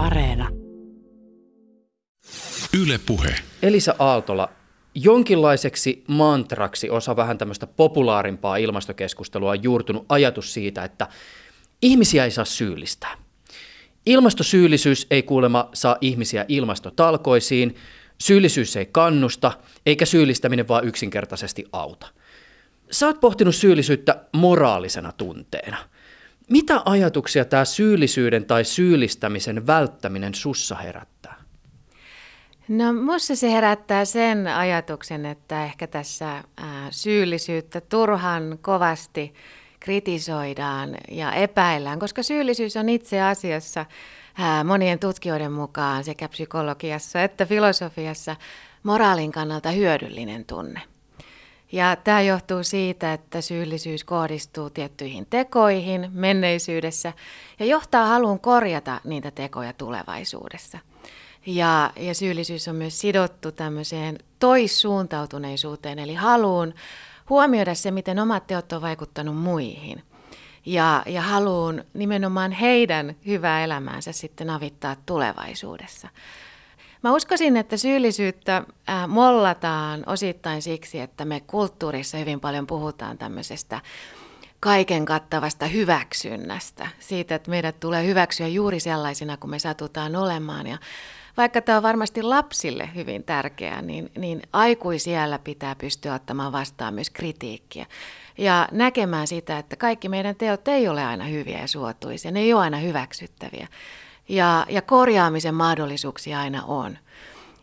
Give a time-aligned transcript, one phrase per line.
[0.00, 0.48] Areena.
[2.82, 3.34] Yle Puhe.
[3.62, 4.48] Elisa Aaltola,
[4.94, 11.08] jonkinlaiseksi mantraksi osa vähän tämmöistä populaarimpaa ilmastokeskustelua on juurtunut ajatus siitä, että
[11.82, 13.16] ihmisiä ei saa syyllistää.
[14.06, 17.76] Ilmastosyyllisyys ei kuulema saa ihmisiä ilmastotalkoisiin,
[18.18, 19.52] syyllisyys ei kannusta,
[19.86, 22.06] eikä syyllistäminen vaan yksinkertaisesti auta.
[22.90, 25.76] Sä oot pohtinut syyllisyyttä moraalisena tunteena.
[26.50, 31.34] Mitä ajatuksia tämä syyllisyyden tai syyllistämisen välttäminen sussa herättää?
[32.68, 36.44] No minussa se herättää sen ajatuksen, että ehkä tässä
[36.90, 39.34] syyllisyyttä turhan kovasti
[39.80, 43.86] kritisoidaan ja epäillään, koska syyllisyys on itse asiassa
[44.64, 48.36] monien tutkijoiden mukaan sekä psykologiassa että filosofiassa
[48.82, 50.80] moraalin kannalta hyödyllinen tunne.
[51.72, 57.12] Ja tämä johtuu siitä, että syyllisyys kohdistuu tiettyihin tekoihin menneisyydessä
[57.58, 60.78] ja johtaa haluun korjata niitä tekoja tulevaisuudessa.
[61.46, 66.74] Ja, ja syyllisyys on myös sidottu tämmöiseen toissuuntautuneisuuteen, eli haluun
[67.28, 70.02] huomioida se, miten omat teot on vaikuttanut muihin.
[70.66, 76.08] Ja, ja haluun nimenomaan heidän hyvää elämäänsä sitten avittaa tulevaisuudessa.
[77.02, 78.64] Mä uskoisin, että syyllisyyttä
[79.08, 83.80] mollataan osittain siksi, että me kulttuurissa hyvin paljon puhutaan tämmöisestä
[84.60, 86.88] kaiken kattavasta hyväksynnästä.
[86.98, 90.66] Siitä, että meidät tulee hyväksyä juuri sellaisina kuin me satutaan olemaan.
[90.66, 90.78] Ja
[91.36, 97.10] vaikka tämä on varmasti lapsille hyvin tärkeää, niin, niin aikuisiellä pitää pystyä ottamaan vastaan myös
[97.10, 97.86] kritiikkiä.
[98.38, 102.54] Ja näkemään sitä, että kaikki meidän teot ei ole aina hyviä ja suotuisia, ne ei
[102.54, 103.68] ole aina hyväksyttäviä
[104.30, 106.98] ja, ja korjaamisen mahdollisuuksia aina on.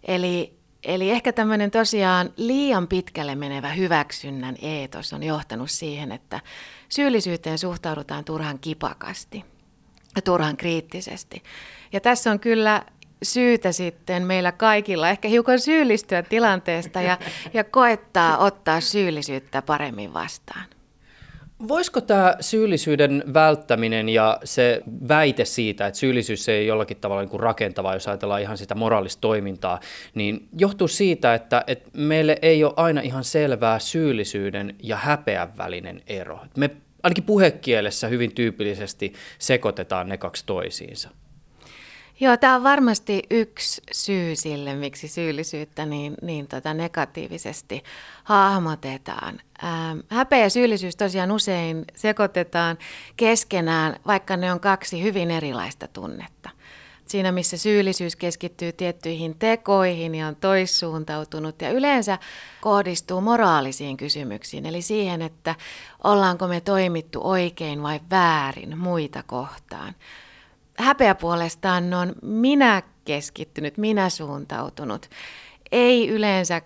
[0.03, 6.39] Eli, eli ehkä tämmöinen tosiaan liian pitkälle menevä hyväksynnän eetos on johtanut siihen, että
[6.89, 9.45] syyllisyyteen suhtaudutaan turhan kipakasti
[10.15, 11.43] ja turhan kriittisesti.
[11.93, 12.83] Ja tässä on kyllä
[13.23, 17.17] syytä sitten meillä kaikilla ehkä hiukan syyllistyä tilanteesta ja,
[17.53, 20.65] ja koettaa ottaa syyllisyyttä paremmin vastaan.
[21.67, 27.39] Voisiko tämä syyllisyyden välttäminen ja se väite siitä, että syyllisyys ei jollakin tavalla niin kuin
[27.39, 29.79] rakentavaa, jos ajatellaan ihan sitä moraalista toimintaa,
[30.15, 36.01] niin johtuu siitä, että, että meille ei ole aina ihan selvää syyllisyyden ja häpeän välinen
[36.07, 36.39] ero.
[36.57, 36.69] Me
[37.03, 41.09] ainakin puhekielessä hyvin tyypillisesti sekoitetaan ne kaksi toisiinsa.
[42.20, 47.83] Joo, tämä on varmasti yksi syy sille, miksi syyllisyyttä niin, niin tota negatiivisesti
[48.23, 49.39] hahmotetaan.
[49.64, 52.78] Ähm, häpeä ja syyllisyys tosiaan usein sekoitetaan
[53.17, 56.50] keskenään, vaikka ne on kaksi hyvin erilaista tunnetta.
[57.05, 62.17] Siinä, missä syyllisyys keskittyy tiettyihin tekoihin ja on toissuuntautunut ja yleensä
[62.61, 65.55] kohdistuu moraalisiin kysymyksiin, eli siihen, että
[66.04, 69.95] ollaanko me toimittu oikein vai väärin muita kohtaan–
[70.77, 75.10] häpeä puolestaan on minä keskittynyt, minä suuntautunut.
[75.71, 76.61] Ei yleensä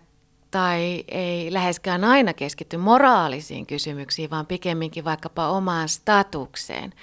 [0.52, 6.94] tai ei läheskään aina keskitty moraalisiin kysymyksiin, vaan pikemminkin vaikkapa omaan statukseen.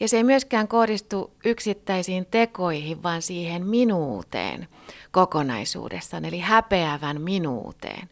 [0.00, 4.68] Ja se ei myöskään kohdistu yksittäisiin tekoihin, vaan siihen minuuteen
[5.10, 8.08] kokonaisuudessaan, eli häpeävän minuuteen.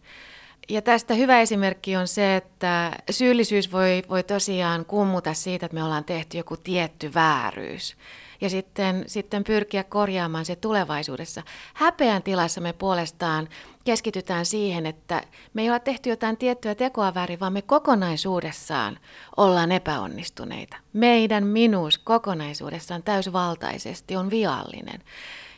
[0.69, 5.85] Ja tästä hyvä esimerkki on se, että syyllisyys voi, voi tosiaan kummuta siitä, että me
[5.85, 7.97] ollaan tehty joku tietty vääryys
[8.43, 11.43] ja sitten, sitten pyrkiä korjaamaan se tulevaisuudessa.
[11.75, 13.49] Häpeän tilassa me puolestaan
[13.85, 15.23] keskitytään siihen, että
[15.55, 18.99] me ei ole tehty jotain tiettyä tekoa väärin, vaan me kokonaisuudessaan
[19.37, 20.77] ollaan epäonnistuneita.
[20.93, 25.03] Meidän minuus kokonaisuudessaan täysvaltaisesti on viallinen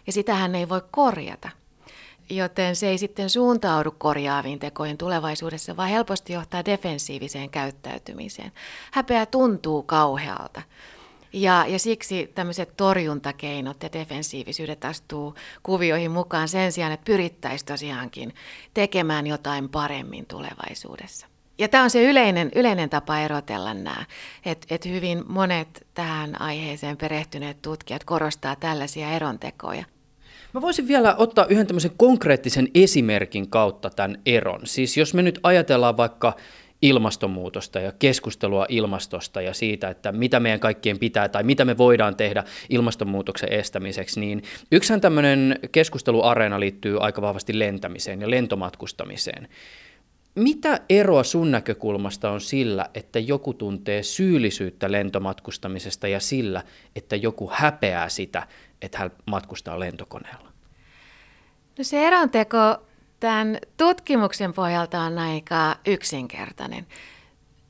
[0.06, 1.50] ja sitähän ei voi korjata
[2.30, 8.52] joten se ei sitten suuntaudu korjaaviin tekoihin tulevaisuudessa, vaan helposti johtaa defensiiviseen käyttäytymiseen.
[8.92, 10.62] Häpeä tuntuu kauhealta.
[11.32, 18.34] Ja, ja siksi tämmöiset torjuntakeinot ja defensiivisyydet astuu kuvioihin mukaan sen sijaan, että pyrittäisiin tosiaankin
[18.74, 21.26] tekemään jotain paremmin tulevaisuudessa.
[21.58, 24.04] Ja tämä on se yleinen, yleinen tapa erotella nämä,
[24.44, 29.84] että et hyvin monet tähän aiheeseen perehtyneet tutkijat korostaa tällaisia erontekoja.
[30.54, 34.60] Mä voisin vielä ottaa yhden tämmöisen konkreettisen esimerkin kautta tämän eron.
[34.64, 36.36] Siis jos me nyt ajatellaan vaikka
[36.82, 42.16] ilmastonmuutosta ja keskustelua ilmastosta ja siitä, että mitä meidän kaikkien pitää tai mitä me voidaan
[42.16, 44.42] tehdä ilmastonmuutoksen estämiseksi, niin
[44.72, 49.48] yksihän tämmöinen keskusteluareena liittyy aika vahvasti lentämiseen ja lentomatkustamiseen.
[50.34, 56.62] Mitä eroa sun näkökulmasta on sillä, että joku tuntee syyllisyyttä lentomatkustamisesta ja sillä,
[56.96, 58.46] että joku häpeää sitä,
[58.82, 60.43] että hän matkustaa lentokoneella?
[61.78, 62.58] No se eronteko
[63.20, 66.86] tämän tutkimuksen pohjalta on aika yksinkertainen.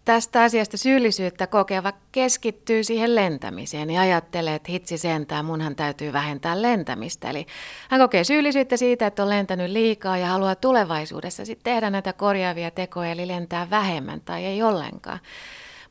[0.05, 6.63] tästä asiasta syyllisyyttä kokeva keskittyy siihen lentämiseen ja ajattelee, että hitsi sentään, munhan täytyy vähentää
[6.63, 7.31] lentämistä.
[7.31, 7.47] Eli
[7.89, 12.71] hän kokee syyllisyyttä siitä, että on lentänyt liikaa ja haluaa tulevaisuudessa sitten tehdä näitä korjaavia
[12.71, 15.21] tekoja, eli lentää vähemmän tai ei ollenkaan.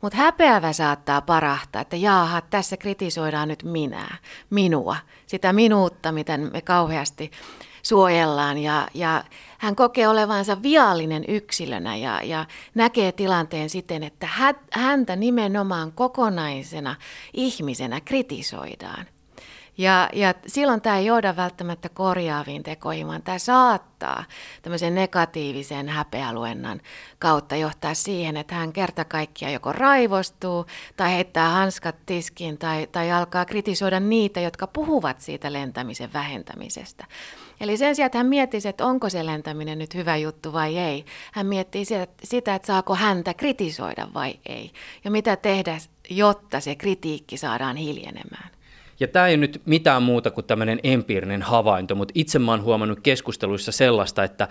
[0.01, 4.07] Mutta häpeävä saattaa parahtaa, että jaaha, tässä kritisoidaan nyt minä,
[4.49, 4.95] minua,
[5.27, 7.31] sitä minuutta, miten me kauheasti
[7.83, 9.23] suojellaan ja, ja
[9.57, 12.45] hän kokee olevansa viallinen yksilönä ja, ja
[12.75, 14.29] näkee tilanteen siten, että
[14.71, 16.95] häntä nimenomaan kokonaisena
[17.33, 19.05] ihmisenä kritisoidaan.
[19.77, 24.23] Ja, ja silloin tämä ei johda välttämättä korjaaviin tekoihin, vaan tämä saattaa
[24.61, 26.81] tämmöisen negatiivisen häpeäluennan
[27.19, 30.65] kautta johtaa siihen, että hän kerta kaikkiaan joko raivostuu
[30.97, 37.05] tai heittää hanskat tiskiin tai, tai alkaa kritisoida niitä, jotka puhuvat siitä lentämisen vähentämisestä.
[37.59, 41.05] Eli sen sijaan, että hän miettisi, että onko se lentäminen nyt hyvä juttu vai ei,
[41.31, 41.85] hän miettii
[42.23, 44.71] sitä, että saako häntä kritisoida vai ei.
[45.03, 45.77] Ja mitä tehdä,
[46.09, 48.49] jotta se kritiikki saadaan hiljenemään.
[48.99, 52.63] Ja tämä ei ole nyt mitään muuta kuin tämmöinen empiirinen havainto, mutta itse mä oon
[52.63, 54.47] huomannut keskusteluissa sellaista, että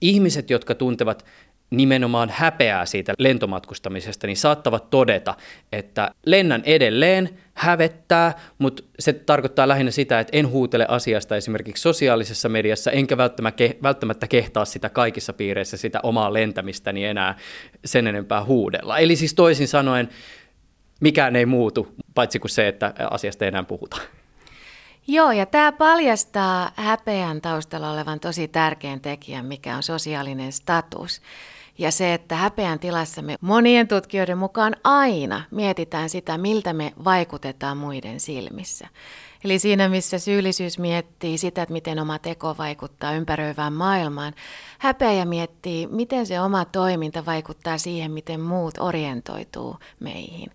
[0.00, 1.24] ihmiset, jotka tuntevat
[1.70, 5.34] nimenomaan häpeää siitä lentomatkustamisesta, niin saattavat todeta,
[5.72, 12.48] että lennän edelleen, hävettää, mutta se tarkoittaa lähinnä sitä, että en huutele asiasta esimerkiksi sosiaalisessa
[12.48, 13.16] mediassa, enkä
[13.82, 17.38] välttämättä kehtaa sitä kaikissa piireissä sitä omaa lentämistäni enää
[17.84, 18.98] sen enempää huudella.
[18.98, 20.08] Eli siis toisin sanoen,
[21.00, 23.96] mikään ei muutu, paitsi kuin se, että asiasta ei enää puhuta.
[25.06, 31.22] Joo, ja tämä paljastaa häpeän taustalla olevan tosi tärkeän tekijän, mikä on sosiaalinen status.
[31.78, 37.76] Ja se, että häpeän tilassa me monien tutkijoiden mukaan aina mietitään sitä, miltä me vaikutetaan
[37.76, 38.88] muiden silmissä.
[39.46, 44.34] Eli siinä, missä syyllisyys miettii sitä, että miten oma teko vaikuttaa ympäröivään maailmaan,
[44.78, 50.50] häpeä miettii, miten se oma toiminta vaikuttaa siihen, miten muut orientoituu meihin.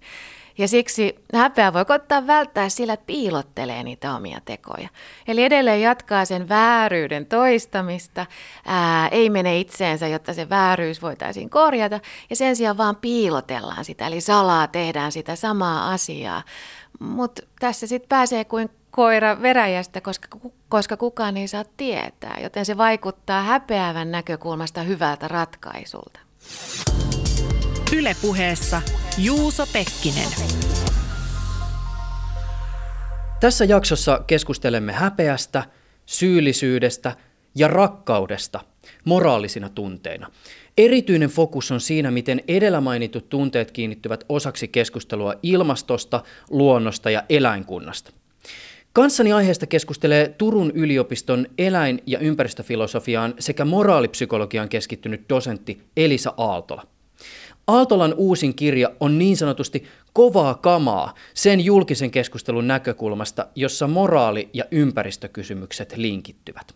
[0.57, 4.89] Ja siksi häpeä voi koittaa välttää sillä, että piilottelee niitä omia tekoja.
[5.27, 8.25] Eli edelleen jatkaa sen vääryyden toistamista,
[8.65, 11.99] ää, ei mene itseensä, jotta se vääryys voitaisiin korjata,
[12.29, 16.43] ja sen sijaan vaan piilotellaan sitä, eli salaa tehdään sitä samaa asiaa.
[16.99, 20.27] Mutta tässä sitten pääsee kuin koira veräjästä, koska,
[20.69, 26.19] koska kukaan ei saa tietää, joten se vaikuttaa häpeävän näkökulmasta hyvältä ratkaisulta.
[27.95, 28.81] Ylepuheessa
[29.17, 30.29] Juuso Pekkinen.
[33.39, 35.63] Tässä jaksossa keskustelemme häpeästä,
[36.05, 37.15] syyllisyydestä
[37.55, 38.59] ja rakkaudesta
[39.05, 40.31] moraalisina tunteina.
[40.77, 48.11] Erityinen fokus on siinä, miten edellä mainitut tunteet kiinnittyvät osaksi keskustelua ilmastosta, luonnosta ja eläinkunnasta.
[48.93, 56.87] Kanssani aiheesta keskustelee Turun yliopiston eläin- ja ympäristöfilosofiaan sekä moraalipsykologiaan keskittynyt dosentti Elisa Aaltola.
[57.67, 59.83] Aaltolan uusin kirja on niin sanotusti
[60.13, 66.75] kovaa kamaa sen julkisen keskustelun näkökulmasta, jossa moraali- ja ympäristökysymykset linkittyvät.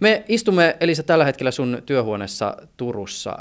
[0.00, 3.38] Me istumme, Elisa, tällä hetkellä sun työhuoneessa Turussa.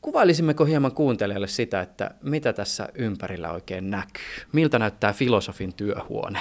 [0.00, 4.22] Kuvailisimmeko hieman kuuntelijalle sitä, että mitä tässä ympärillä oikein näkyy?
[4.52, 6.40] Miltä näyttää filosofin työhuone?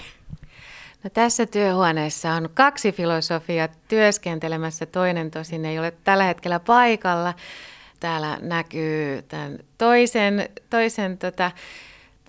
[1.03, 7.33] No, tässä työhuoneessa on kaksi filosofia työskentelemässä, toinen tosin ei ole tällä hetkellä paikalla.
[7.99, 11.51] Täällä näkyy tämän toisen, toisen tota,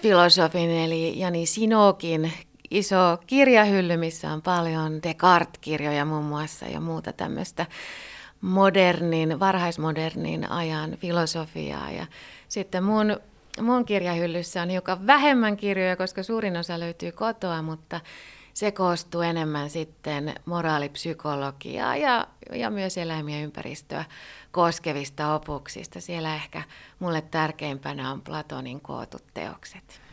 [0.02, 2.32] filosofin eli Jani Sinokin
[2.70, 7.66] iso kirjahylly, missä on paljon Descartes-kirjoja muun muassa ja muuta tämmöistä
[8.40, 11.90] modernin, varhaismodernin ajan filosofiaa.
[11.90, 12.06] Ja
[12.48, 13.20] sitten mun,
[13.60, 18.00] mun kirjahyllyssä on hiukan vähemmän kirjoja, koska suurin osa löytyy kotoa, mutta
[18.54, 24.04] se koostuu enemmän sitten moraalipsykologiaa ja, ja myös eläimiä ympäristöä
[24.50, 26.00] koskevista opuksista.
[26.00, 26.62] Siellä ehkä
[26.98, 30.09] mulle tärkeimpänä on Platonin kootut teokset.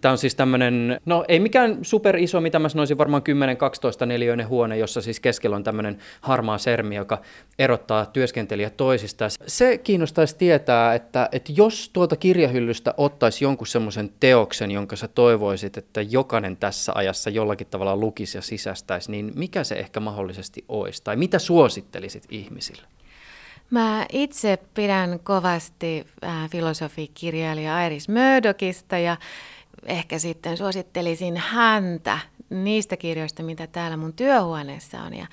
[0.00, 3.22] Tämä on siis tämmöinen, no ei mikään super iso, mitä mä sanoisin, varmaan
[4.02, 7.22] 10-12 neliöinen huone, jossa siis keskellä on tämmöinen harmaa sermi, joka
[7.58, 9.30] erottaa työskentelijät toisistaan.
[9.46, 15.76] Se kiinnostaisi tietää, että, että jos tuolta kirjahyllystä ottaisi jonkun semmoisen teoksen, jonka sä toivoisit,
[15.76, 21.04] että jokainen tässä ajassa jollakin tavalla lukisi ja sisästäisi, niin mikä se ehkä mahdollisesti olisi?
[21.04, 22.82] Tai mitä suosittelisit ihmisille?
[23.70, 29.16] Mä itse pidän kovasti äh, filosofikirjailija Iris Murdochista ja
[29.86, 32.18] ehkä sitten suosittelisin häntä
[32.50, 35.14] niistä kirjoista, mitä täällä mun työhuoneessa on.
[35.14, 35.26] Ja,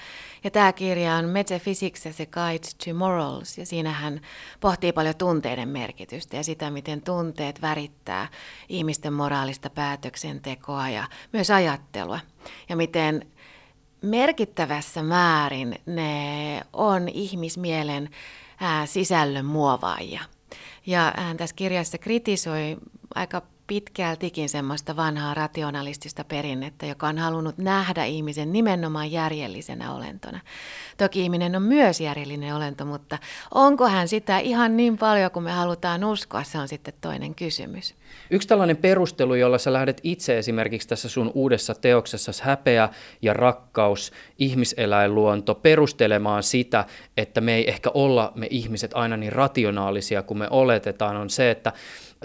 [0.44, 4.22] ja tämä kirja on Metaphysics as a Guide to Morals, ja siinä hän
[4.60, 8.28] pohtii paljon tunteiden merkitystä ja sitä, miten tunteet värittää
[8.70, 12.20] ihmisten moraalista päätöksentekoa ja myös ajattelua.
[12.70, 13.28] Ja miten
[14.02, 18.10] merkittävässä määrin ne on ihmismielen
[18.60, 20.22] ää, sisällön muovaajia.
[20.86, 22.78] Ja hän tässä kirjassa kritisoi
[23.16, 30.40] aika pitkältikin semmoista vanhaa rationalistista perinnettä, joka on halunnut nähdä ihmisen nimenomaan järjellisenä olentona.
[30.98, 33.18] Toki ihminen on myös järjellinen olento, mutta
[33.54, 37.96] onko hän sitä ihan niin paljon kuin me halutaan uskoa, se on sitten toinen kysymys.
[38.30, 42.90] Yksi tällainen perustelu, jolla sä lähdet itse esimerkiksi tässä sun uudessa teoksessa häpeä
[43.22, 46.86] ja rakkaus, ihmiseläinluonto, perustelemaan sitä,
[47.18, 51.52] että me ei ehkä olla me ihmiset aina niin rationaalisia kuin me oletetaan, on se,
[51.52, 51.74] että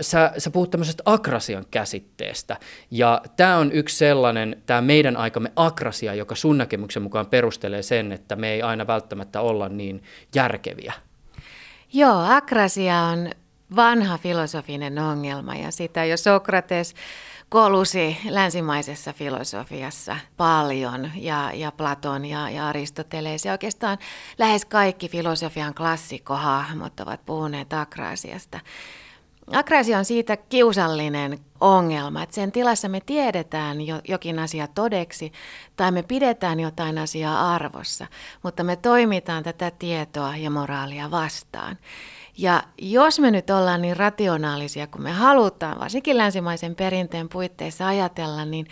[0.01, 2.57] sä, sä puhut tämmöisestä akrasian käsitteestä,
[2.91, 8.13] ja tämä on yksi sellainen, tämä meidän aikamme akrasia, joka sun näkemyksen mukaan perustelee sen,
[8.13, 10.03] että me ei aina välttämättä olla niin
[10.35, 10.93] järkeviä.
[11.93, 13.31] Joo, akrasia on
[13.77, 16.95] vanha filosofinen ongelma, ja sitä jo Sokrates
[17.49, 23.99] kolusi länsimaisessa filosofiassa paljon, ja, ja Platon ja, ja Aristoteles, ja oikeastaan
[24.39, 28.61] lähes kaikki filosofian klassikkohahmot ovat puhuneet akrasiasta.
[29.53, 35.33] Akrasia on siitä kiusallinen ongelma, että sen tilassa me tiedetään jo, jokin asia todeksi
[35.77, 38.07] tai me pidetään jotain asiaa arvossa,
[38.43, 41.79] mutta me toimitaan tätä tietoa ja moraalia vastaan.
[42.39, 48.45] Ja jos me nyt ollaan niin rationaalisia kuin me halutaan, varsinkin länsimaisen perinteen puitteissa ajatella,
[48.45, 48.67] niin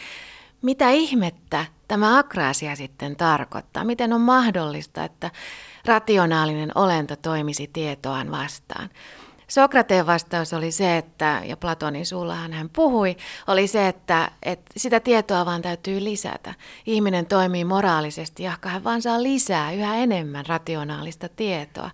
[0.63, 3.85] mitä ihmettä tämä akraasia sitten tarkoittaa?
[3.85, 5.31] Miten on mahdollista, että
[5.85, 8.89] rationaalinen olento toimisi tietoaan vastaan?
[9.49, 15.01] Sokrateen vastaus oli se, että, ja Platonin suullahan hän puhui, oli se, että, että sitä
[15.01, 16.55] tietoa vaan täytyy lisätä.
[16.87, 21.91] Ihminen toimii moraalisesti, jahka hän vaan saa lisää yhä enemmän rationaalista tietoa.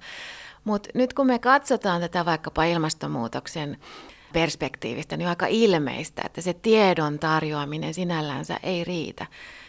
[0.65, 3.79] Mutta nyt kun me katsotaan tätä vaikkapa ilmastonmuutoksen
[4.33, 9.27] perspektiivistä, niin on aika ilmeistä, että se tiedon tarjoaminen sinällänsä ei riitä.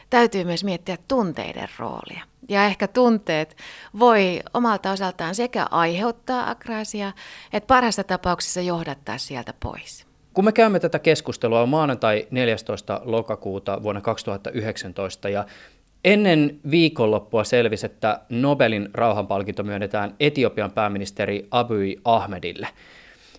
[0.10, 2.24] Täytyy myös miettiä tunteiden roolia.
[2.50, 3.58] Ja ehkä tunteet
[4.00, 7.12] voi omalta osaltaan sekä aiheuttaa akraasia,
[7.54, 10.06] että parhaassa tapauksessa johdattaa sieltä pois.
[10.34, 13.02] Kun me käymme tätä keskustelua on maanantai 14.
[13.04, 15.46] lokakuuta vuonna 2019 ja
[16.06, 22.68] Ennen viikonloppua selvisi, että Nobelin rauhanpalkinto myönnetään Etiopian pääministeri Abiy Ahmedille.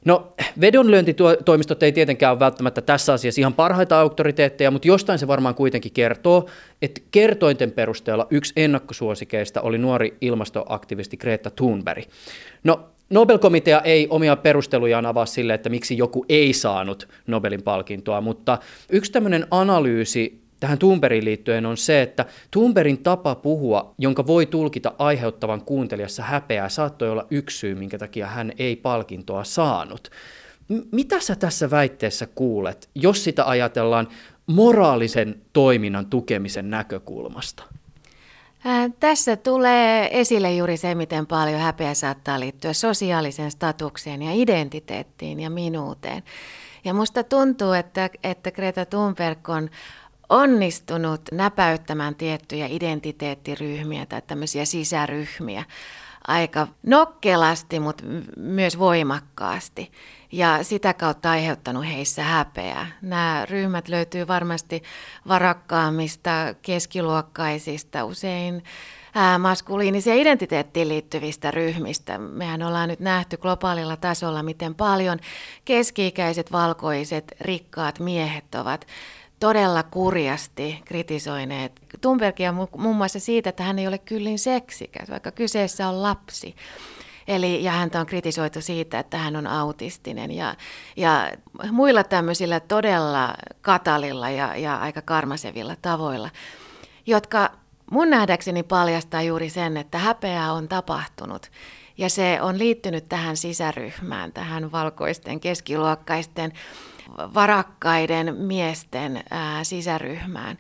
[0.07, 5.55] No, vedonlyöntitoimistot ei tietenkään ole välttämättä tässä asiassa ihan parhaita auktoriteetteja, mutta jostain se varmaan
[5.55, 6.49] kuitenkin kertoo,
[6.83, 12.05] että kertointen perusteella yksi ennakkosuosikeista oli nuori ilmastoaktivisti Greta Thunberg.
[12.65, 18.59] No, Nobel-komitea ei omia perustelujaan avaa sille, että miksi joku ei saanut Nobelin palkintoa, mutta
[18.91, 24.93] yksi tämmöinen analyysi tähän Thunbergin liittyen on se, että Thunbergin tapa puhua, jonka voi tulkita
[24.99, 30.11] aiheuttavan kuuntelijassa häpeää, saattoi olla yksi syy, minkä takia hän ei palkintoa saanut.
[30.69, 34.09] M- mitä sä tässä väitteessä kuulet, jos sitä ajatellaan
[34.47, 37.63] moraalisen toiminnan tukemisen näkökulmasta?
[39.01, 45.51] Tässä tulee esille juuri se, miten paljon häpeä saattaa liittyä sosiaaliseen statukseen ja identiteettiin ja
[45.51, 46.23] minuuteen.
[46.85, 49.71] Ja musta tuntuu, että, että Greta Thunberg on
[50.29, 55.65] onnistunut näpäyttämään tiettyjä identiteettiryhmiä tai tämmöisiä sisäryhmiä
[56.29, 58.05] aika nokkelasti, mutta
[58.37, 59.93] myös voimakkaasti.
[60.33, 62.87] Ja sitä kautta aiheuttanut heissä häpeää.
[63.03, 64.83] Nämä ryhmät löytyy varmasti
[65.29, 66.31] varakkaammista,
[66.63, 68.63] keskiluokkaisista, usein
[69.39, 72.19] maskuliiniseen identiteettiin liittyvistä ryhmistä.
[72.19, 75.19] Mehän ollaan nyt nähty globaalilla tasolla, miten paljon
[75.65, 78.87] keski-ikäiset, valkoiset, rikkaat miehet ovat
[79.41, 85.89] todella kurjasti kritisoineet Thunbergia muun muassa siitä, että hän ei ole kyllin seksikäs, vaikka kyseessä
[85.89, 86.57] on lapsi.
[87.29, 90.55] Eli, ja häntä on kritisoitu siitä, että hän on autistinen ja,
[90.97, 91.33] ja
[91.71, 96.31] muilla tämmöisillä todella katalilla ja, ja aika karmasevilla tavoilla,
[97.07, 97.51] jotka
[97.91, 101.51] mun nähdäkseni paljastaa juuri sen, että häpeää on tapahtunut.
[101.99, 106.53] Ja se on liittynyt tähän sisäryhmään, tähän valkoisten, keskiluokkaisten
[107.09, 110.59] varakkaiden miesten ää, sisäryhmään.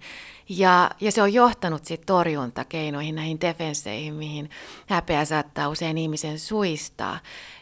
[0.48, 4.50] Ja, ja se on johtanut sitten torjuntakeinoihin, näihin defensseihin, mihin
[4.88, 7.18] häpeä saattaa usein ihmisen suistaa.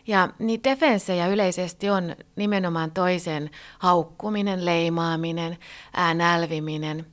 [0.07, 5.59] Ja niin defenssejä yleisesti on nimenomaan toisen haukkuminen, leimaaminen,
[5.95, 7.07] ää, nälviminen.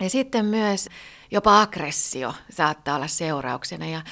[0.00, 0.88] Ja sitten myös
[1.30, 3.86] jopa aggressio saattaa olla seurauksena.
[3.86, 4.02] Ja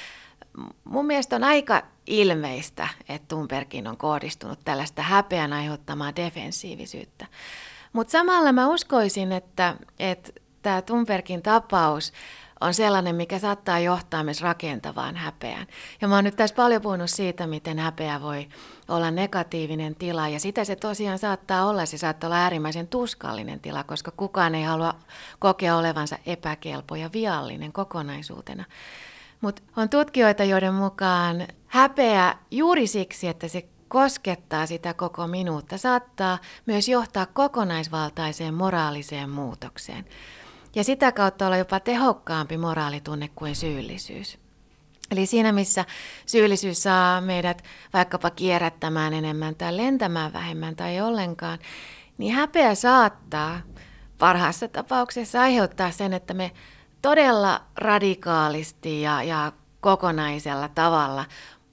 [0.84, 7.26] mun mielestä on aika ilmeistä, että Thunbergin on kohdistunut tällaista häpeän aiheuttamaa defensiivisyyttä.
[7.92, 10.32] Mutta samalla mä uskoisin, että, että
[10.62, 12.12] tämä Thunbergin tapaus
[12.60, 15.66] on sellainen, mikä saattaa johtaa myös rakentavaan häpeään.
[16.00, 18.48] Ja mä oon nyt tässä paljon puhunut siitä, miten häpeä voi
[18.88, 21.86] olla negatiivinen tila, ja sitä se tosiaan saattaa olla.
[21.86, 24.94] Se saattaa olla äärimmäisen tuskallinen tila, koska kukaan ei halua
[25.38, 28.64] kokea olevansa epäkelpo ja viallinen kokonaisuutena.
[29.40, 36.38] Mutta on tutkijoita, joiden mukaan häpeä juuri siksi, että se koskettaa sitä koko minuutta, saattaa
[36.66, 40.04] myös johtaa kokonaisvaltaiseen moraaliseen muutokseen.
[40.74, 44.38] Ja sitä kautta olla jopa tehokkaampi moraalitunne kuin syyllisyys.
[45.10, 45.84] Eli siinä, missä
[46.26, 51.58] syyllisyys saa meidät vaikkapa kierrättämään enemmän tai lentämään vähemmän tai ollenkaan,
[52.18, 53.60] niin häpeä saattaa
[54.18, 56.50] parhaassa tapauksessa aiheuttaa sen, että me
[57.02, 61.24] todella radikaalisti ja, ja kokonaisella tavalla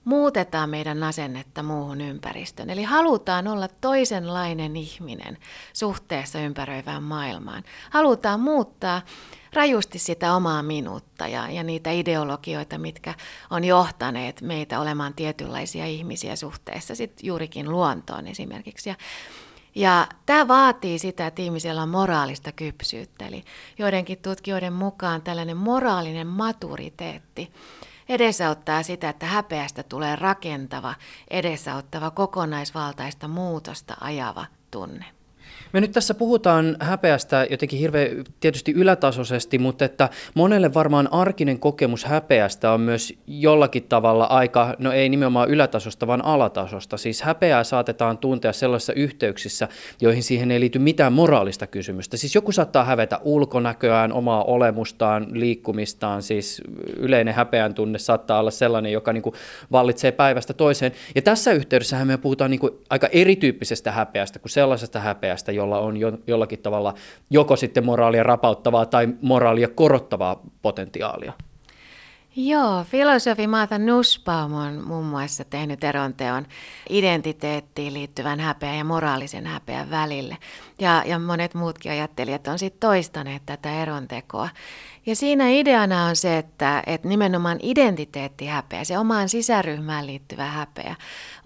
[0.04, 2.70] muutetaan meidän asennetta muuhun ympäristöön.
[2.70, 5.38] Eli halutaan olla toisenlainen ihminen
[5.74, 7.64] suhteessa ympäröivään maailmaan.
[7.90, 9.02] Halutaan muuttaa
[9.54, 13.14] rajusti sitä omaa minuutta ja, ja niitä ideologioita, mitkä
[13.50, 18.90] on johtaneet meitä olemaan tietynlaisia ihmisiä suhteessa sit juurikin luontoon esimerkiksi.
[18.90, 18.96] Ja,
[19.76, 23.28] ja tämä vaatii sitä, että ihmisellä on moraalista kypsyyttä.
[23.28, 23.44] Eli
[23.78, 27.52] joidenkin tutkijoiden mukaan tällainen moraalinen maturiteetti
[28.10, 30.96] edesauttaa sitä, että häpeästä tulee rakentava,
[31.30, 35.06] edesauttava, kokonaisvaltaista muutosta ajava tunne.
[35.74, 42.06] Me nyt tässä puhutaan häpeästä jotenkin hirveän tietysti ylätasoisesti, mutta että monelle varmaan arkinen kokemus
[42.06, 46.98] häpeästä on myös jollakin tavalla aika, no ei nimenomaan ylätasosta, vaan alatasosta.
[46.98, 49.68] Siis häpeää saatetaan tuntea sellaisissa yhteyksissä,
[50.02, 52.18] joihin siihen ei liity mitään moraalista kysymystä.
[52.18, 56.62] Siis joku saattaa hävetä ulkonäköään, omaa olemustaan, liikkumistaan, siis
[56.98, 59.36] yleinen häpeän tunne saattaa olla sellainen, joka niin kuin
[59.72, 60.92] vallitsee päivästä toiseen.
[61.16, 65.98] Ja tässä yhteydessä me puhutaan niin kuin aika erityyppisestä häpeästä kuin sellaisesta häpeästä, jolla on
[65.98, 66.94] jo, jollakin tavalla
[67.30, 71.34] joko sitten moraalia rapauttavaa tai moraalia korottavaa potentiaalia.
[72.36, 76.46] Joo, filosofi Maata Nussbaum on muun muassa tehnyt eronteon
[76.90, 80.38] identiteettiin liittyvän häpeän ja moraalisen häpeän välille.
[80.80, 84.50] Ja, ja monet muutkin ajattelijat on sitten toistaneet tätä erontekoa.
[85.06, 90.96] Ja siinä ideana on se, että, että nimenomaan identiteettihäpeä, se omaan sisäryhmään liittyvä häpeä,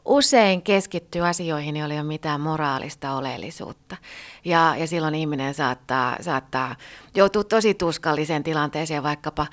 [0.05, 3.97] usein keskittyy asioihin, joilla ei ole mitään moraalista oleellisuutta.
[4.45, 6.75] Ja, ja silloin ihminen saattaa, saattaa
[7.15, 9.47] joutua tosi tuskalliseen tilanteeseen vaikkapa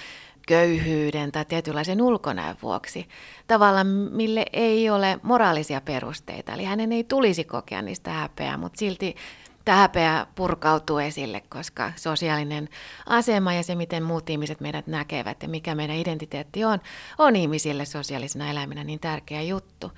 [0.51, 3.09] köyhyyden tai tietynlaisen ulkonäön vuoksi.
[3.47, 6.53] Tavalla, mille ei ole moraalisia perusteita.
[6.53, 9.17] Eli hänen ei tulisi kokea niistä häpeää, mutta silti
[9.65, 12.69] tämä häpeä purkautuu esille, koska sosiaalinen
[13.07, 16.79] asema ja se, miten muut ihmiset meidät näkevät ja mikä meidän identiteetti on,
[17.19, 19.93] on ihmisille sosiaalisena eläimenä niin tärkeä juttu.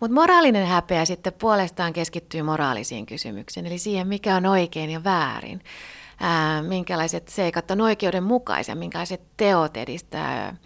[0.00, 5.60] Mutta moraalinen häpeä sitten puolestaan keskittyy moraalisiin kysymyksiin, eli siihen, mikä on oikein ja väärin.
[6.20, 10.56] Ää, minkälaiset seikat on oikeudenmukaisia, minkälaiset teot edistää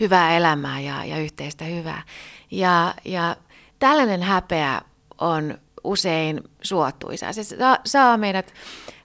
[0.00, 2.02] hyvää elämää ja, ja yhteistä hyvää.
[2.50, 3.36] Ja, ja
[3.78, 4.80] tällainen häpeä
[5.18, 7.32] on usein suotuisa.
[7.32, 7.42] Se
[7.84, 8.54] saa, meidät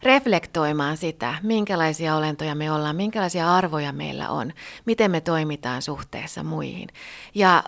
[0.04, 4.54] reflektoimaan sitä, minkälaisia olentoja me ollaan, minkälaisia arvoja meillä on,
[4.86, 6.88] miten me toimitaan suhteessa muihin.
[7.36, 7.64] Ja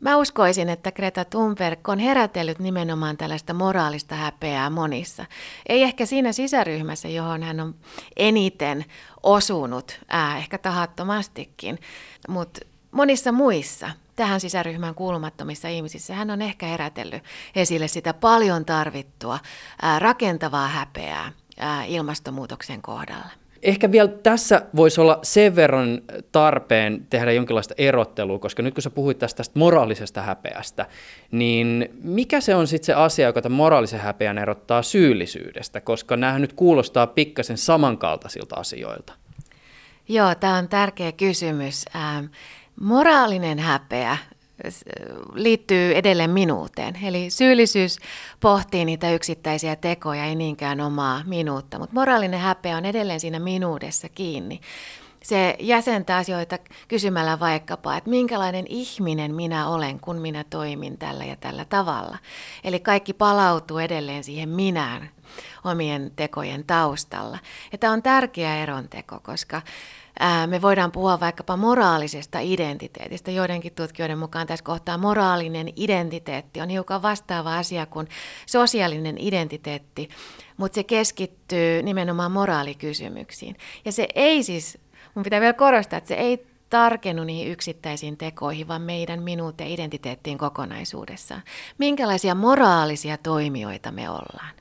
[0.00, 5.26] Mä uskoisin, että Greta Thunberg on herätellyt nimenomaan tällaista moraalista häpeää monissa.
[5.68, 7.74] Ei ehkä siinä sisäryhmässä, johon hän on
[8.16, 8.84] eniten
[9.22, 11.78] osunut, ää, ehkä tahattomastikin,
[12.28, 12.60] mutta
[12.90, 17.22] monissa muissa tähän sisäryhmään kuulumattomissa ihmisissä hän on ehkä herätellyt
[17.54, 19.38] esille sitä paljon tarvittua
[19.82, 23.39] ää, rakentavaa häpeää ää, ilmastonmuutoksen kohdalla.
[23.62, 28.90] Ehkä vielä tässä voisi olla sen verran tarpeen tehdä jonkinlaista erottelua, koska nyt kun sä
[28.90, 30.86] puhuit tästä, tästä moraalisesta häpeästä,
[31.30, 36.38] niin mikä se on sitten se asia, joka tämän moraalisen häpeän erottaa syyllisyydestä, koska nämä
[36.38, 39.12] nyt kuulostaa pikkasen samankaltaisilta asioilta?
[40.08, 41.84] Joo, tämä on tärkeä kysymys.
[41.96, 42.24] Ähm,
[42.80, 44.16] moraalinen häpeä
[45.34, 46.98] liittyy edelleen minuuteen.
[47.02, 47.98] Eli syyllisyys
[48.40, 54.08] pohtii niitä yksittäisiä tekoja, ei niinkään omaa minuutta, mutta moraalinen häpeä on edelleen siinä minuudessa
[54.08, 54.60] kiinni.
[55.22, 61.36] Se jäsentää asioita kysymällä vaikkapa, että minkälainen ihminen minä olen, kun minä toimin tällä ja
[61.36, 62.18] tällä tavalla.
[62.64, 65.10] Eli kaikki palautuu edelleen siihen minään
[65.64, 67.38] omien tekojen taustalla.
[67.72, 69.62] Ja tämä on tärkeä eronteko, koska
[70.46, 73.30] me voidaan puhua vaikkapa moraalisesta identiteetistä.
[73.30, 78.08] Joidenkin tutkijoiden mukaan tässä kohtaa moraalinen identiteetti on hiukan vastaava asia kuin
[78.46, 80.08] sosiaalinen identiteetti,
[80.56, 83.56] mutta se keskittyy nimenomaan moraalikysymyksiin.
[83.84, 84.78] Ja se ei siis,
[85.14, 89.66] mun pitää vielä korostaa, että se ei tarkennu niihin yksittäisiin tekoihin, vaan meidän minuut ja
[89.66, 91.42] identiteettiin kokonaisuudessaan.
[91.78, 94.54] Minkälaisia moraalisia toimijoita me ollaan?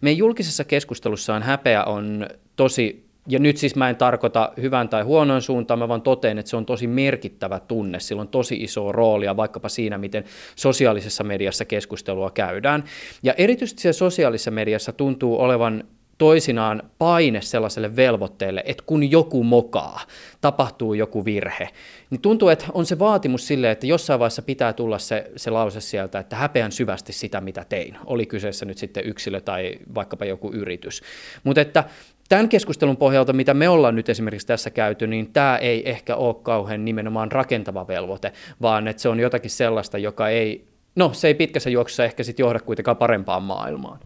[0.00, 5.42] Meidän julkisessa keskustelussaan häpeä on tosi ja nyt siis mä en tarkoita hyvän tai huonoin
[5.42, 9.36] suuntaan, mä vaan toteen, että se on tosi merkittävä tunne, sillä on tosi iso roolia
[9.36, 10.24] vaikkapa siinä, miten
[10.56, 12.84] sosiaalisessa mediassa keskustelua käydään.
[13.22, 15.84] Ja erityisesti siellä sosiaalisessa mediassa tuntuu olevan
[16.18, 20.00] toisinaan paine sellaiselle velvoitteelle, että kun joku mokaa,
[20.40, 21.68] tapahtuu joku virhe,
[22.10, 25.80] niin tuntuu, että on se vaatimus sille, että jossain vaiheessa pitää tulla se, se lause
[25.80, 27.96] sieltä, että häpeän syvästi sitä, mitä tein.
[28.06, 31.02] Oli kyseessä nyt sitten yksilö tai vaikkapa joku yritys.
[31.44, 31.84] Mutta että
[32.30, 36.34] tämän keskustelun pohjalta, mitä me ollaan nyt esimerkiksi tässä käyty, niin tämä ei ehkä ole
[36.34, 41.34] kauhean nimenomaan rakentava velvoite, vaan että se on jotakin sellaista, joka ei, no se ei
[41.34, 43.98] pitkässä juoksussa ehkä sitten johda kuitenkaan parempaan maailmaan.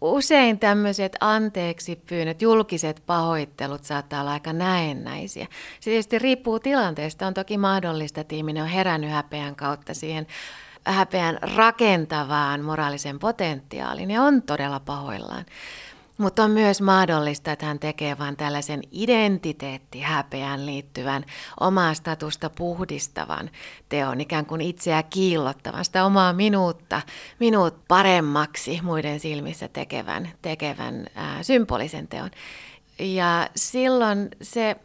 [0.00, 5.46] Usein tämmöiset anteeksi pyynnöt, julkiset pahoittelut saattaa olla aika näennäisiä.
[5.80, 7.26] Se tietysti riippuu tilanteesta.
[7.26, 10.26] On toki mahdollista, että ihminen on herännyt häpeän kautta siihen
[10.84, 15.44] häpeän rakentavaan moraalisen potentiaalin ja on todella pahoillaan.
[16.18, 21.24] Mutta on myös mahdollista, että hän tekee vain tällaisen identiteettihäpeään liittyvän
[21.60, 23.50] omaa statusta puhdistavan
[23.88, 27.02] teon, ikään kuin itseä kiillottavan, sitä omaa minuutta,
[27.40, 32.30] minuut paremmaksi muiden silmissä tekevän, tekevän ää, symbolisen teon.
[32.98, 34.76] Ja silloin se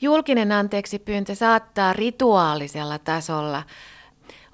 [0.00, 3.62] julkinen anteeksi pyyntö saattaa rituaalisella tasolla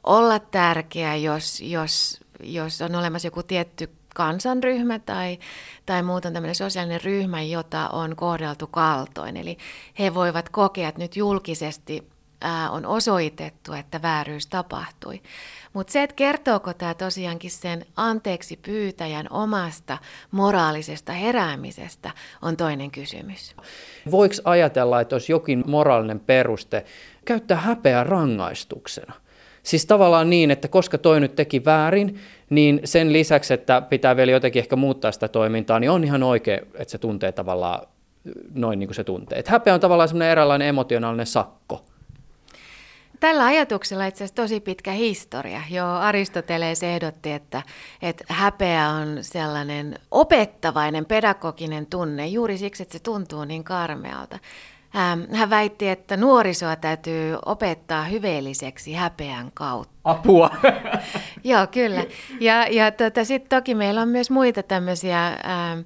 [0.05, 5.39] olla tärkeä, jos, jos, jos on olemassa joku tietty kansanryhmä tai,
[5.87, 9.37] tai muuten tämmöinen sosiaalinen ryhmä, jota on kohdeltu kaltoin.
[9.37, 9.59] Eli
[9.99, 12.09] he voivat kokea, että nyt julkisesti
[12.41, 15.23] ää, on osoitettu, että vääryys tapahtui.
[15.73, 19.99] Mutta se, että kertooko tämä tosiaankin sen anteeksi pyytäjän omasta
[20.31, 22.11] moraalisesta heräämisestä,
[22.43, 23.55] on toinen kysymys.
[24.11, 26.85] Voiko ajatella, että olisi jokin moraalinen peruste
[27.25, 29.24] käyttää häpeää rangaistuksena?
[29.65, 34.33] Siis tavallaan niin, että koska toi nyt teki väärin, niin sen lisäksi, että pitää vielä
[34.33, 37.87] jotenkin ehkä muuttaa sitä toimintaa, niin on ihan oikein, että se tuntee tavallaan
[38.55, 39.39] noin niin kuin se tuntee.
[39.39, 41.85] Että häpeä on tavallaan semmoinen eräänlainen emotionaalinen sakko.
[43.21, 45.63] Tällä ajatuksella itse asiassa tosi pitkä historia.
[45.71, 47.63] Jo Aristoteles ehdotti, että,
[48.03, 54.39] että häpeä on sellainen opettavainen, pedagoginen tunne juuri siksi, että se tuntuu niin karmealta.
[55.33, 59.95] Hän väitti, että nuorisoa täytyy opettaa hyveelliseksi häpeän kautta.
[60.05, 60.51] Apua!
[61.45, 62.05] Joo, kyllä.
[62.41, 65.27] Ja, ja tota, sitten toki meillä on myös muita tämmöisiä...
[65.27, 65.81] Ähm,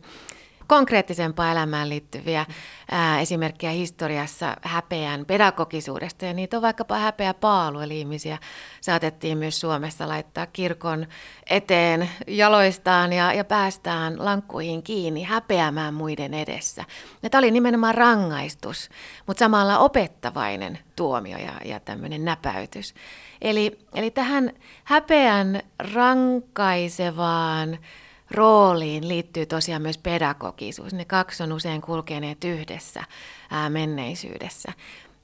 [0.69, 2.47] konkreettisempaa elämään liittyviä
[2.91, 6.25] ää, esimerkkejä historiassa häpeän pedagogisuudesta.
[6.25, 8.39] Ja niitä on vaikkapa häpeä paalu, eli ihmisiä
[8.81, 11.07] saatettiin myös Suomessa laittaa kirkon
[11.51, 16.85] eteen jaloistaan ja, ja päästään lankkuihin kiinni häpeämään muiden edessä.
[17.23, 18.89] Ja tämä oli nimenomaan rangaistus,
[19.27, 22.95] mutta samalla opettavainen tuomio ja, ja tämmöinen näpäytys.
[23.43, 24.53] Eli, eli tähän
[24.85, 25.63] häpeän
[25.95, 27.79] rankaisevaan
[28.31, 30.93] rooliin liittyy tosiaan myös pedagogisuus.
[30.93, 33.05] Ne kaksi on usein kulkeneet yhdessä
[33.51, 34.73] ää, menneisyydessä.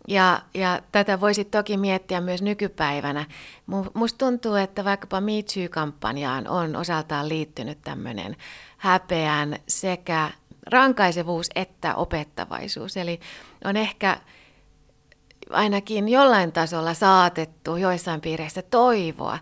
[0.08, 3.24] Ja, ja tätä voisi toki miettiä myös nykypäivänä.
[3.94, 8.36] Musta tuntuu, että vaikkapa Me Too-kampanjaan on osaltaan liittynyt tämmöinen
[8.76, 10.30] häpeän sekä
[10.66, 12.96] rankaisevuus että opettavaisuus.
[12.96, 13.20] Eli
[13.64, 14.20] on ehkä
[15.50, 19.38] ainakin jollain tasolla saatettu joissain piireissä toivoa,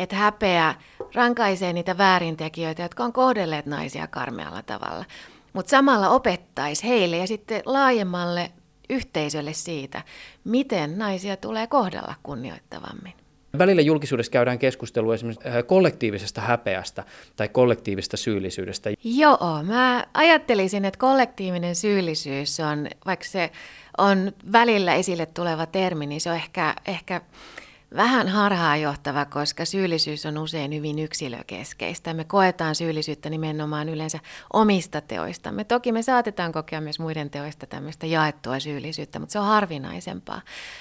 [0.00, 0.74] että häpeä
[1.14, 5.04] rankaisee niitä väärintekijöitä, jotka on kohdelleet naisia karmealla tavalla.
[5.52, 8.50] Mutta samalla opettaisi heille ja sitten laajemmalle
[8.90, 10.02] yhteisölle siitä,
[10.44, 13.12] miten naisia tulee kohdella kunnioittavammin.
[13.58, 17.04] Välillä julkisuudessa käydään keskustelua esimerkiksi äh, kollektiivisesta häpeästä
[17.36, 18.90] tai kollektiivisesta syyllisyydestä.
[19.04, 23.50] Joo, mä ajattelisin, että kollektiivinen syyllisyys on, vaikka se
[23.98, 27.20] on välillä esille tuleva termi, niin se on ehkä, ehkä
[27.96, 32.14] vähän harhaanjohtava, koska syyllisyys on usein hyvin yksilökeskeistä.
[32.14, 34.18] Me koetaan syyllisyyttä nimenomaan yleensä
[34.52, 35.64] omista teoistamme.
[35.64, 40.40] Toki me saatetaan kokea myös muiden teoista tämmöistä jaettua syyllisyyttä, mutta se on harvinaisempaa.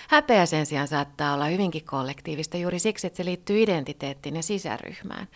[0.10, 5.28] Häpeä sen sijaan saattaa olla hyvinkin kollektiivista juuri siksi, että se liittyy identiteettiin ja sisäryhmään.